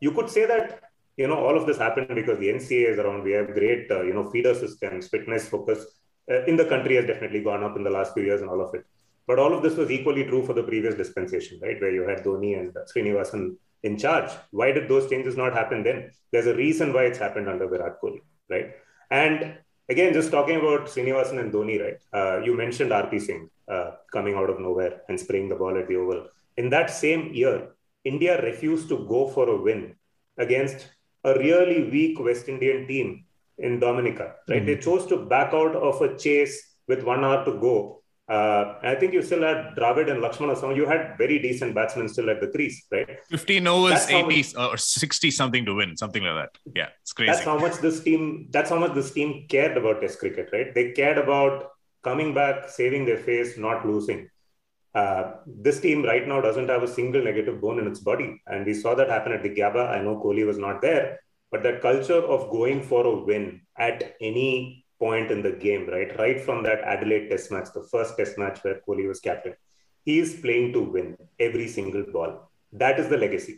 [0.00, 0.80] You could say that,
[1.16, 3.22] you know, all of this happened because the NCA is around.
[3.22, 5.86] We have great, uh, you know, feeder systems, fitness focus
[6.30, 8.60] uh, in the country has definitely gone up in the last few years and all
[8.60, 8.84] of it.
[9.26, 11.80] But all of this was equally true for the previous dispensation, right?
[11.80, 14.30] Where you had Dhoni and Srinivasan in charge.
[14.50, 16.10] Why did those changes not happen then?
[16.32, 18.72] There's a reason why it's happened under Virat Kohli, right?
[19.10, 19.58] And
[19.88, 21.98] again, just talking about Srinivasan and Dhoni, right?
[22.12, 25.88] Uh, you mentioned RP Singh uh, coming out of nowhere and spraying the ball at
[25.88, 26.26] the oval.
[26.56, 27.68] In that same year,
[28.04, 29.94] India refused to go for a win
[30.38, 30.88] against
[31.24, 33.24] a really weak West Indian team
[33.58, 34.58] in Dominica, right?
[34.58, 34.66] Mm-hmm.
[34.66, 38.94] They chose to back out of a chase with one hour to go uh, I
[38.94, 42.40] think you still had Dravid and Lakshman So You had very decent batsmen still at
[42.40, 43.18] the crease, right?
[43.28, 46.72] 15 overs, 80 much, or 60 something to win, something like that.
[46.74, 47.32] Yeah, it's crazy.
[47.32, 48.48] That's how much this team.
[48.50, 50.74] That's how much this team cared about Test cricket, right?
[50.74, 51.70] They cared about
[52.02, 54.28] coming back, saving their face, not losing.
[54.94, 58.64] Uh, this team right now doesn't have a single negative bone in its body, and
[58.64, 59.90] we saw that happen at the Gabba.
[59.90, 61.20] I know Kohli was not there,
[61.50, 66.10] but that culture of going for a win at any point in the game, right?
[66.24, 69.54] Right from that Adelaide test match, the first test match where Kohli was captain,
[70.08, 71.08] he is playing to win
[71.46, 72.32] every single ball.
[72.72, 73.54] That is the legacy.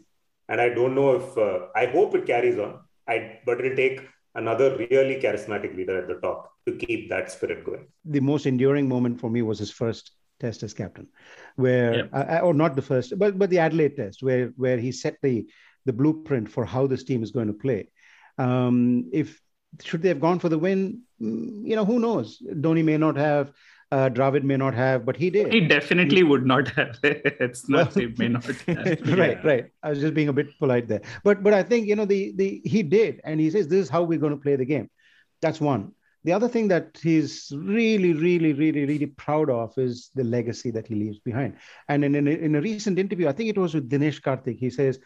[0.48, 2.72] And I don't know if, uh, I hope it carries on,
[3.08, 3.14] I,
[3.46, 4.00] but it'll take
[4.34, 7.86] another really charismatic leader at the top to keep that spirit going.
[8.04, 11.08] The most enduring moment for me was his first test as captain,
[11.56, 15.16] where, uh, or not the first, but, but the Adelaide test, where, where he set
[15.22, 15.46] the,
[15.86, 17.88] the blueprint for how this team is going to play.
[18.38, 19.40] Um, if
[19.82, 21.02] should they have gone for the win?
[21.20, 22.42] Mm, you know, who knows?
[22.42, 23.52] Dhoni may not have
[23.92, 25.52] uh, Dravid may not have, but he did.
[25.52, 26.98] He definitely would not have.
[27.02, 29.00] it's not he may not have.
[29.18, 29.66] right, right.
[29.82, 32.32] I was just being a bit polite there, but but I think you know the
[32.34, 34.90] the he did, and he says this is how we're going to play the game.
[35.40, 35.92] That's one.
[36.24, 40.88] The other thing that he's really, really, really, really proud of is the legacy that
[40.88, 41.54] he leaves behind.
[41.88, 44.58] And in, in, a, in a recent interview, I think it was with Dinesh Karthik,
[44.58, 44.98] he says,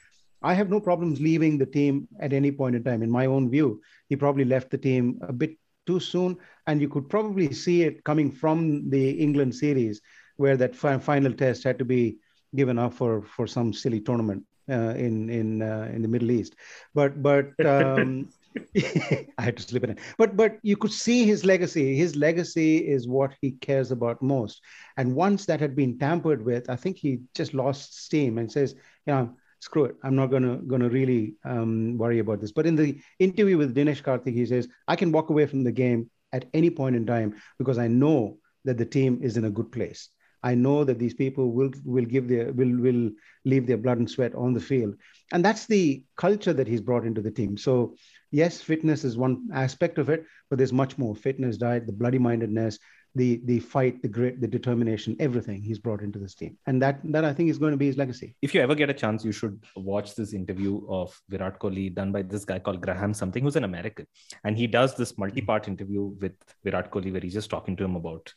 [0.43, 3.03] I have no problems leaving the team at any point in time.
[3.03, 5.57] In my own view, he probably left the team a bit
[5.87, 6.37] too soon.
[6.67, 10.01] And you could probably see it coming from the England series,
[10.37, 12.17] where that fi- final test had to be
[12.55, 16.57] given up for, for some silly tournament uh, in, in, uh, in the Middle East.
[16.95, 18.29] But, but, um,
[18.77, 19.99] I had to slip it in.
[20.19, 21.95] But but you could see his legacy.
[21.95, 24.61] His legacy is what he cares about most.
[24.97, 28.75] And once that had been tampered with, I think he just lost steam and says,
[29.07, 29.97] you know, screw it.
[30.03, 32.53] I'm not gonna gonna really um, worry about this.
[32.53, 35.73] But in the interview with Dinesh Karthik, he says, I can walk away from the
[35.73, 39.51] game at any point in time because I know that the team is in a
[39.51, 40.09] good place.
[40.43, 43.11] I know that these people will will give their will will
[43.45, 44.95] leave their blood and sweat on the field,
[45.33, 47.59] and that's the culture that he's brought into the team.
[47.59, 47.95] So
[48.31, 52.19] yes, fitness is one aspect of it, but there's much more: fitness, diet, the bloody
[52.19, 52.79] mindedness,
[53.15, 57.01] the the fight, the grit, the determination, everything he's brought into this team, and that
[57.05, 58.35] that I think is going to be his legacy.
[58.43, 62.13] If you ever get a chance, you should watch this interview of Virat Kohli done
[62.13, 64.07] by this guy called Graham something, who's an American,
[64.45, 66.33] and he does this multi-part interview with
[66.65, 68.33] Virat Kohli where he's just talking to him about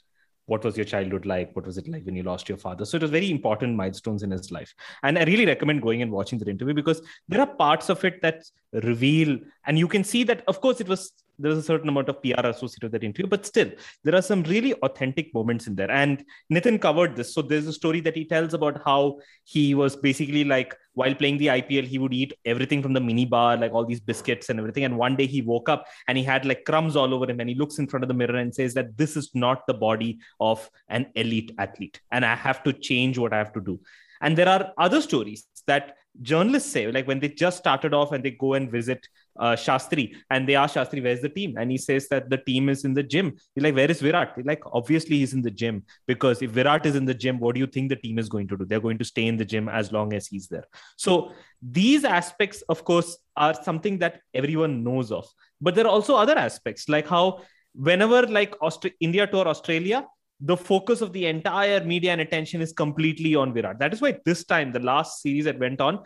[0.46, 1.56] what was your childhood like?
[1.56, 2.86] What was it like when you lost your father?
[2.86, 4.74] So it was very important milestones in his life.
[5.02, 8.22] And i really recommend going and watching that interview because there are parts of it
[8.22, 8.44] that
[8.74, 12.22] reveal and you can see that of course it was there's a certain amount of
[12.22, 13.70] PR associated with that interview, but still,
[14.04, 15.92] there are some really authentic moments in there.
[15.92, 17.34] And Nitin covered this.
[17.34, 21.40] So there's a story that he tells about how he was basically like, while playing
[21.40, 24.60] the IPL, he would eat everything from the mini bar, like all these biscuits and
[24.60, 24.84] everything.
[24.84, 27.40] And one day he woke up and he had like crumbs all over him.
[27.40, 29.74] And he looks in front of the mirror and says that this is not the
[29.74, 32.00] body of an elite athlete.
[32.12, 33.80] And I have to change what I have to do.
[34.22, 38.24] And there are other stories that journalists say, like when they just started off and
[38.24, 39.08] they go and visit
[39.40, 41.56] uh, Shastri and they ask Shastri, where's the team?
[41.58, 43.34] And he says that the team is in the gym.
[43.56, 44.36] He's like, where is Virat?
[44.46, 47.60] Like, obviously he's in the gym because if Virat is in the gym, what do
[47.60, 48.66] you think the team is going to do?
[48.66, 50.66] They're going to stay in the gym as long as he's there.
[50.98, 51.32] So
[51.62, 55.28] these aspects, of course, are something that everyone knows of.
[55.60, 57.42] But there are also other aspects, like how
[57.74, 60.06] whenever like Aust- India tour Australia,
[60.46, 63.80] the focus of the entire media and attention is completely on Virat.
[63.80, 66.00] That is why this time, the last series that went on,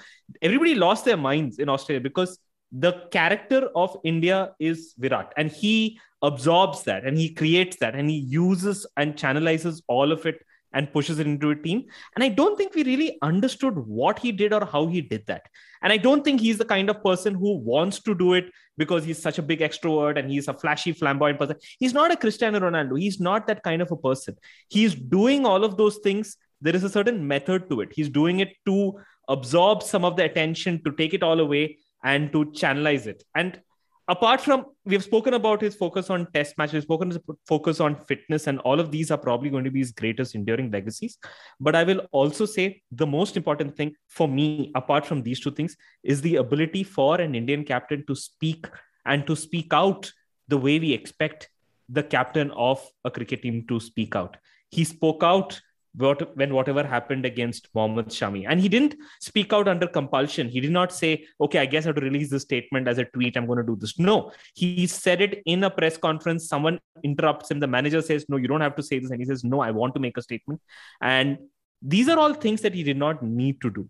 [0.44, 2.38] everybody lost their minds in Australia because
[2.72, 8.10] the character of India is Virat, and he absorbs that and he creates that and
[8.10, 11.85] he uses and channelizes all of it and pushes it into a team.
[12.15, 15.44] And I don't think we really understood what he did or how he did that.
[15.81, 18.45] And I don't think he's the kind of person who wants to do it
[18.77, 21.57] because he's such a big extrovert and he's a flashy, flamboyant person.
[21.80, 22.99] He's not a Cristiano Ronaldo.
[22.99, 24.35] He's not that kind of a person.
[24.68, 26.38] He's doing all of those things.
[26.61, 27.89] There is a certain method to it.
[27.94, 32.31] He's doing it to absorb some of the attention, to take it all away, and
[32.31, 33.23] to channelize it.
[33.35, 33.60] And
[34.08, 37.96] apart from we've spoken about his focus on test match we've spoken his focus on
[37.96, 41.18] fitness and all of these are probably going to be his greatest enduring legacies.
[41.60, 45.52] But i will also say the most important thing for me apart from these two
[45.52, 48.68] things is the ability for an indian captain to speak
[49.06, 50.12] and to speak out
[50.48, 51.50] the way we expect
[51.90, 54.38] the captain of a cricket team to speak out.
[54.70, 55.60] He spoke out
[55.98, 58.45] when whatever happened against Mohammad Shami.
[58.48, 60.48] And he didn't speak out under compulsion.
[60.48, 63.06] He did not say, okay, I guess I have to release this statement as a
[63.06, 63.36] tweet.
[63.36, 63.98] I'm going to do this.
[63.98, 66.48] No, he said it in a press conference.
[66.48, 67.60] Someone interrupts him.
[67.60, 69.10] The manager says, no, you don't have to say this.
[69.10, 70.61] And he says, no, I want to make a statement.
[71.02, 71.38] And
[71.82, 73.90] these are all things that he did not need to do,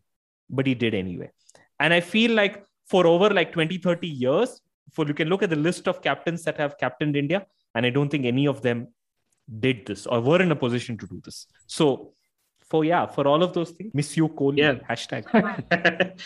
[0.49, 1.31] but he did anyway.
[1.79, 4.61] And I feel like for over like 20, 30 years,
[4.91, 7.89] for you can look at the list of captains that have captained India, and I
[7.89, 8.87] don't think any of them
[9.59, 11.47] did this or were in a position to do this.
[11.67, 12.13] So
[12.69, 14.73] for yeah, for all of those things, miss you Kohli Yeah.
[14.89, 15.23] hashtag.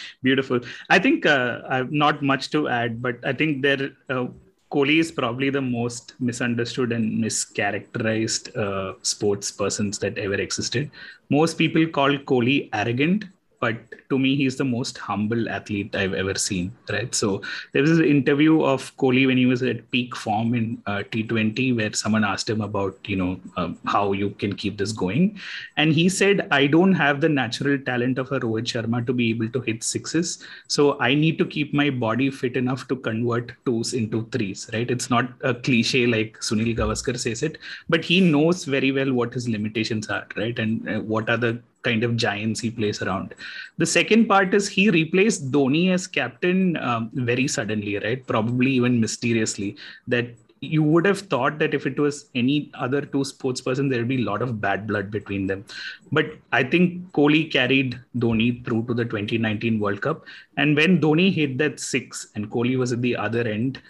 [0.24, 0.60] Beautiful.
[0.90, 4.28] I think uh, I've not much to add, but I think there uh,
[4.72, 10.90] Kohli is probably the most misunderstood and mischaracterized uh, sports persons that ever existed.
[11.30, 13.26] Most people call Kohli arrogant,
[13.62, 13.78] but
[14.10, 16.74] to me, he's the most humble athlete I've ever seen.
[16.90, 17.14] Right.
[17.14, 21.04] So there was an interview of Kohli when he was at peak form in uh,
[21.12, 25.40] T20, where someone asked him about you know um, how you can keep this going,
[25.78, 29.30] and he said, "I don't have the natural talent of a Rohit Sharma to be
[29.30, 33.54] able to hit sixes, so I need to keep my body fit enough to convert
[33.66, 34.70] twos into threes.
[34.74, 34.90] Right.
[34.90, 37.60] It's not a cliche like Sunil Gavaskar says it,
[37.90, 40.26] but he knows very well what his limitations are.
[40.36, 40.58] Right.
[40.58, 43.34] And uh, what are the kind of giants he plays around.
[43.78, 48.26] The second part is he replaced Dhoni as captain um, very suddenly, right?
[48.26, 49.78] Probably even mysteriously.
[50.08, 50.28] That
[50.62, 54.08] you would have thought that if it was any other two sports person, there would
[54.08, 55.66] be a lot of bad blood between them.
[56.12, 60.24] But I think Kohli carried Dhoni through to the 2019 World Cup.
[60.58, 63.82] And when Dhoni hit that six and Kohli was at the other end,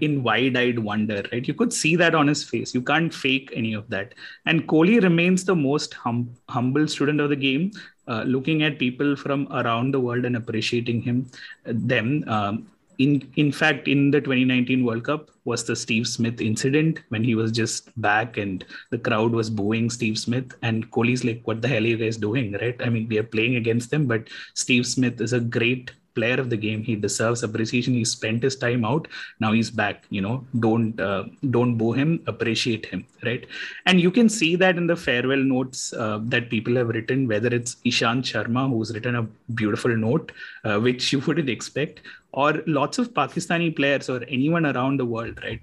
[0.00, 1.46] in wide-eyed wonder, right?
[1.46, 2.74] You could see that on his face.
[2.74, 4.14] You can't fake any of that.
[4.46, 7.72] And Kohli remains the most hum- humble student of the game,
[8.08, 11.30] uh, looking at people from around the world and appreciating him,
[11.64, 12.24] them.
[12.26, 12.66] Um,
[12.98, 17.34] in in fact, in the 2019 World Cup was the Steve Smith incident when he
[17.34, 21.68] was just back and the crowd was booing Steve Smith and Kohli's like, "What the
[21.68, 22.80] hell are you guys doing?" Right?
[22.80, 26.50] I mean, we are playing against them, but Steve Smith is a great player of
[26.50, 26.82] the game.
[26.82, 27.94] He deserves appreciation.
[27.94, 29.08] He spent his time out.
[29.40, 30.04] Now he's back.
[30.10, 32.22] You know, don't uh, don't boo him.
[32.26, 33.46] Appreciate him, right?
[33.86, 37.26] And you can see that in the farewell notes uh, that people have written.
[37.28, 39.22] Whether it's Ishant Sharma, who's written a
[39.54, 40.32] beautiful note,
[40.64, 42.00] uh, which you wouldn't expect,
[42.32, 45.60] or lots of Pakistani players or anyone around the world, right?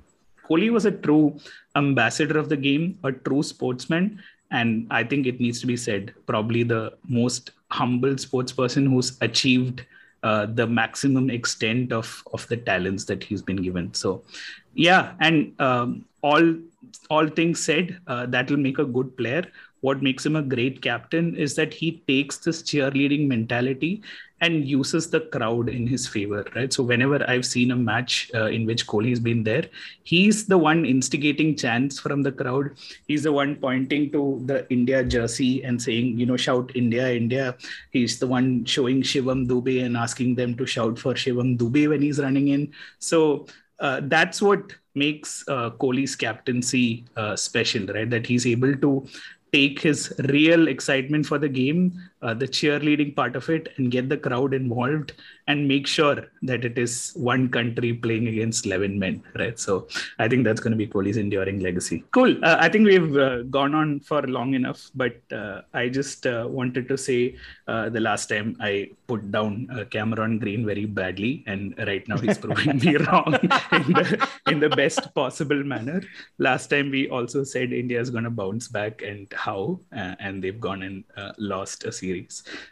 [0.49, 1.37] Kohli was a true
[1.75, 4.19] ambassador of the game, a true sportsman,
[4.51, 9.17] and I think it needs to be said, probably the most humble sports person who's
[9.21, 9.85] achieved
[10.23, 13.93] uh, the maximum extent of of the talents that he's been given.
[13.93, 14.23] So,
[14.73, 16.55] yeah, and um, all
[17.09, 19.45] all things said, uh, that will make a good player.
[19.81, 24.01] What makes him a great captain is that he takes this cheerleading mentality
[24.41, 26.71] and uses the crowd in his favor, right?
[26.71, 29.65] So whenever I've seen a match uh, in which Kohli's been there,
[30.03, 32.71] he's the one instigating chants from the crowd.
[33.07, 37.55] He's the one pointing to the India jersey and saying, you know, shout India, India.
[37.91, 42.01] He's the one showing Shivam Dube and asking them to shout for Shivam Dube when
[42.01, 42.71] he's running in.
[42.99, 43.47] So
[43.79, 48.09] uh, that's what makes uh, Kohli's captaincy uh, special, right?
[48.09, 49.07] That he's able to
[49.51, 54.09] take his real excitement for the game, uh, the cheerleading part of it, and get
[54.09, 55.13] the crowd involved
[55.49, 59.57] and make sure that it is one country playing against 11 men, right?
[59.57, 59.87] So
[60.19, 62.03] I think that's going to be Kohli's enduring legacy.
[62.11, 62.33] Cool.
[62.45, 66.45] Uh, I think we've uh, gone on for long enough, but uh, I just uh,
[66.47, 67.35] wanted to say
[67.67, 72.37] uh, the last time I put down Cameron Green very badly, and right now he's
[72.37, 76.03] proving me wrong in the, in the best possible manner.
[76.37, 80.59] Last time we also said India is going to bounce back and how, and they've
[80.59, 81.03] gone and
[81.39, 82.08] lost a series.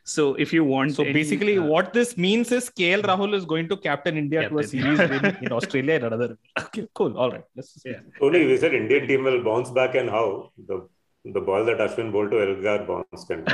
[0.03, 3.45] So if you want, so any, basically, uh, what this means is KL Rahul is
[3.45, 4.57] going to captain India captain.
[4.57, 6.37] to a series win in Australia and another.
[6.59, 7.17] Okay, cool.
[7.17, 7.43] All right.
[7.55, 7.99] Let's yeah.
[8.21, 10.87] Only we said Indian team will bounce back and how the
[11.25, 13.47] the ball that Ashwin bowled to Elgar bounced and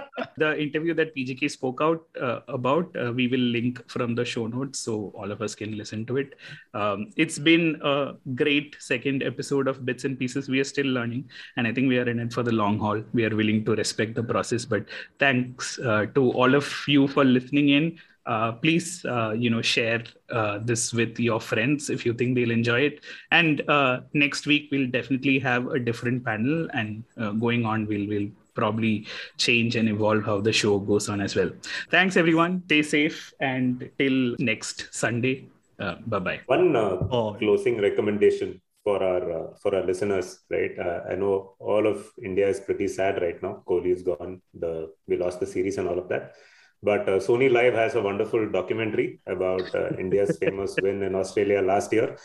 [0.36, 4.46] the interview that PGK spoke out uh, about, uh, we will link from the show
[4.46, 6.34] notes so all of us can listen to it.
[6.74, 10.48] Um, it's been a great second episode of Bits and Pieces.
[10.48, 13.02] We are still learning, and I think we are in it for the long haul.
[13.12, 14.84] We are willing to respect the process, but
[15.18, 17.98] thanks uh, to all of you for listening in.
[18.26, 22.50] Uh, please uh, you know share uh, this with your friends if you think they'll
[22.50, 27.64] enjoy it and uh, next week we'll definitely have a different panel and uh, going
[27.64, 29.06] on we'll we'll probably
[29.36, 31.50] change and evolve how the show goes on as well.
[31.90, 32.62] Thanks, everyone.
[32.66, 35.46] Stay safe and till next Sunday.
[35.78, 36.40] Uh, bye bye.
[36.46, 37.36] One uh, oh.
[37.38, 40.74] closing recommendation for our uh, for our listeners, right?
[40.78, 43.62] Uh, I know all of India is pretty sad right now.
[43.68, 44.40] Kohli is gone.
[44.54, 46.34] The we lost the series and all of that.
[46.82, 51.60] But uh, Sony Live has a wonderful documentary about uh, India's famous win in Australia
[51.60, 52.16] last year.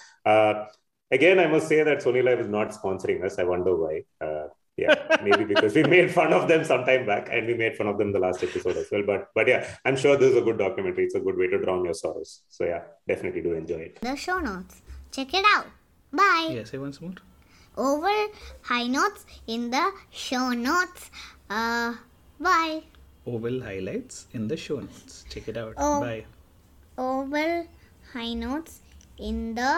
[1.18, 3.40] again, I must say that Sony Live is not sponsoring us.
[3.40, 3.96] I wonder why
[4.84, 7.88] yeah maybe because we made fun of them some time back and we made fun
[7.92, 10.46] of them the last episode as well but but yeah i'm sure this is a
[10.48, 11.06] good documentary.
[11.08, 12.32] It's a good way to drown your sorrows.
[12.50, 14.02] So yeah definitely do enjoy it.
[14.02, 14.82] The show notes.
[15.12, 15.68] Check it out.
[16.12, 16.50] Bye.
[16.58, 17.14] Yeah say once more.
[17.78, 18.16] Over
[18.72, 21.10] high notes in the show notes.
[21.50, 21.94] Uh
[22.40, 22.84] bye.
[23.26, 25.26] Oval highlights in the show notes.
[25.30, 25.76] Check it out.
[25.78, 26.26] Oh, bye.
[26.98, 27.68] Oval
[28.14, 28.82] high notes
[29.18, 29.74] in the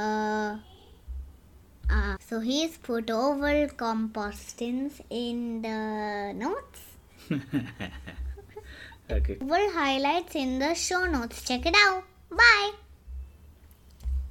[0.00, 0.56] uh
[1.90, 6.80] uh, so he's put oval compostins in the notes.
[9.10, 9.36] okay.
[9.40, 11.42] Oval highlights in the show notes.
[11.42, 12.04] Check it out.
[12.30, 12.72] Bye.